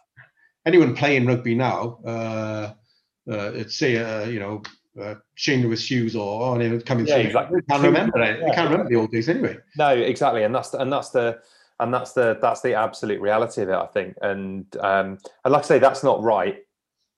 [0.67, 2.73] anyone playing rugby now, uh,
[3.31, 4.63] uh, say uh, you know
[5.01, 7.25] uh, Shane Lewis Hughes or you know, coming Yeah, through.
[7.27, 7.61] exactly.
[7.69, 8.41] Can't remember it.
[8.41, 8.55] Yeah.
[8.55, 9.59] Can't remember the old days anyway.
[9.77, 11.41] No, exactly, and that's the, and that's the
[11.81, 14.17] and that's the that's the absolute reality of it, I think.
[14.23, 16.59] And um, and like I say, that's not right.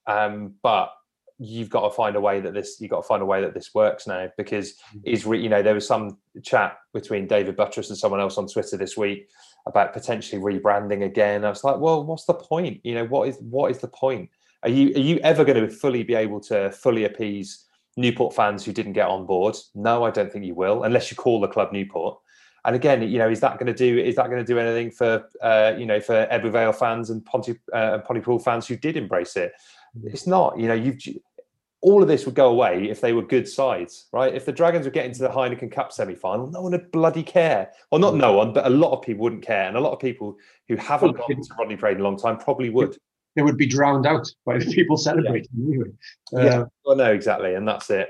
[0.06, 0.92] Um, but
[1.38, 3.52] you've got to find a way that this you've got to find a way that
[3.52, 4.74] this works now because
[5.04, 8.46] is re, you know there was some chat between David Buttress and someone else on
[8.46, 9.28] Twitter this week
[9.66, 11.44] about potentially rebranding again.
[11.44, 12.80] I was like, well, what's the point?
[12.84, 14.30] You know, what is what is the point?
[14.62, 17.64] Are you are you ever going to fully be able to fully appease
[17.96, 19.56] Newport fans who didn't get on board?
[19.74, 22.18] No, I don't think you will, unless you call the club Newport.
[22.64, 23.98] And again, you know, is that going to do?
[23.98, 27.24] Is that going to do anything for uh, you know for Ebbw Vale fans and
[27.24, 29.52] Ponty uh, and Pontypool fans who did embrace it?
[30.04, 30.58] It's not.
[30.58, 30.98] You know, you've
[31.86, 34.34] all of this would go away if they were good sides, right?
[34.34, 37.70] If the Dragons were getting to the Heineken Cup semi-final, no one would bloody care.
[37.92, 40.00] Well, not no one, but a lot of people wouldn't care, and a lot of
[40.00, 40.36] people
[40.68, 42.98] who haven't Well, gone to Rodney Parade in a long time probably would.
[43.36, 45.90] They would be drowned out by the people celebrating anyway.
[46.34, 48.08] Uh, yeah, well, no, exactly, and that's it.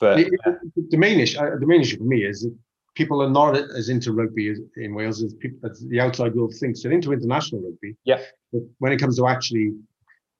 [0.00, 0.58] But the,
[0.88, 2.56] the main issue, uh, the main issue for me is that
[2.94, 6.54] people are not as into rugby as, in Wales as, people, as the outside world
[6.58, 6.82] thinks.
[6.82, 7.94] They're into international rugby.
[8.04, 8.22] Yeah.
[8.52, 9.74] But when it comes to actually,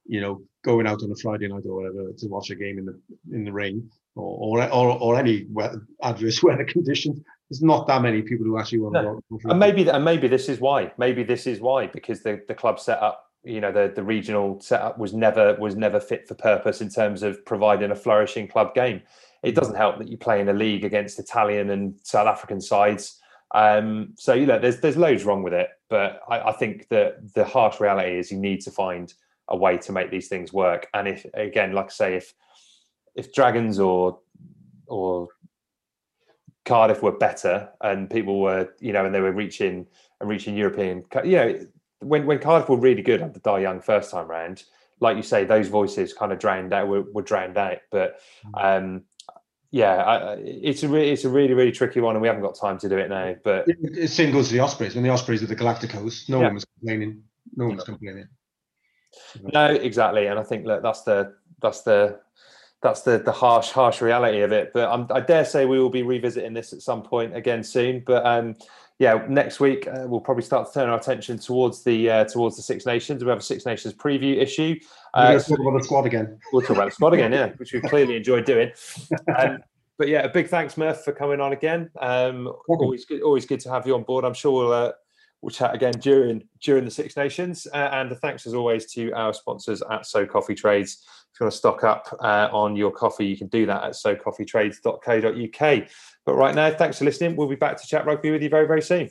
[0.08, 2.86] you know, going out on a Friday night or whatever to watch a game in
[2.86, 2.98] the
[3.32, 8.02] in the rain or or or, or any weather, adverse weather conditions, there's not that
[8.02, 9.20] many people who actually want to No.
[9.30, 9.50] go.
[9.50, 10.92] and maybe and maybe this is why.
[10.98, 14.60] Maybe this is why because the the club set up, you know, the the regional
[14.60, 18.74] setup was never was never fit for purpose in terms of providing a flourishing club
[18.74, 19.02] game.
[19.44, 23.20] It doesn't help that you play in a league against Italian and South African sides.
[23.54, 27.34] Um, so you know, there's there's loads wrong with it, but I, I think that
[27.34, 29.12] the harsh reality is you need to find
[29.48, 30.88] a way to make these things work.
[30.94, 32.34] And if again, like I say, if
[33.14, 34.20] if Dragons or
[34.86, 35.28] or
[36.64, 39.86] Cardiff were better and people were, you know, and they were reaching
[40.20, 41.66] and reaching European, you know,
[42.00, 44.64] when when Cardiff were really good under Dai Young first time round,
[45.00, 47.78] like you say, those voices kind of drowned out, were, were drowned out.
[47.90, 48.20] But
[48.54, 49.04] um,
[49.70, 52.58] yeah, I, it's a re- it's a really really tricky one, and we haven't got
[52.58, 53.34] time to do it now.
[53.42, 54.94] But it same goes to the Ospreys.
[54.94, 56.46] When the Ospreys are the Galacticos, no Yeah.
[56.46, 57.22] one was complaining.
[57.56, 58.28] No one was complaining.
[59.52, 62.20] No, exactly, and I think that that's the that's the
[62.82, 64.72] that's the the harsh harsh reality of it.
[64.72, 68.02] But I'm, I dare say we will be revisiting this at some point again soon.
[68.06, 68.56] But um,
[68.98, 72.56] yeah, next week uh, we'll probably start to turn our attention towards the uh, towards
[72.56, 73.22] the Six Nations.
[73.22, 74.78] We have a Six Nations preview issue.
[75.14, 76.38] Uh, to talk about the squad again.
[76.52, 78.70] we'll talk about the squad again, yeah, which we've clearly enjoyed doing.
[79.36, 79.58] Um,
[79.98, 81.90] but yeah, a big thanks, Murph, for coming on again.
[81.98, 84.24] Um, always good, always good to have you on board.
[84.24, 84.92] I'm sure we'll uh,
[85.42, 87.66] we'll chat again during during the Six Nations.
[87.72, 91.04] Uh, and thanks as always to our sponsors at So Coffee Trades.
[91.32, 93.92] If you want to stock up uh, on your coffee, you can do that at
[93.92, 95.88] socoffeetrades.co.uk.
[96.24, 97.36] But right now, thanks for listening.
[97.36, 99.10] We'll be back to chat rugby with you very very soon.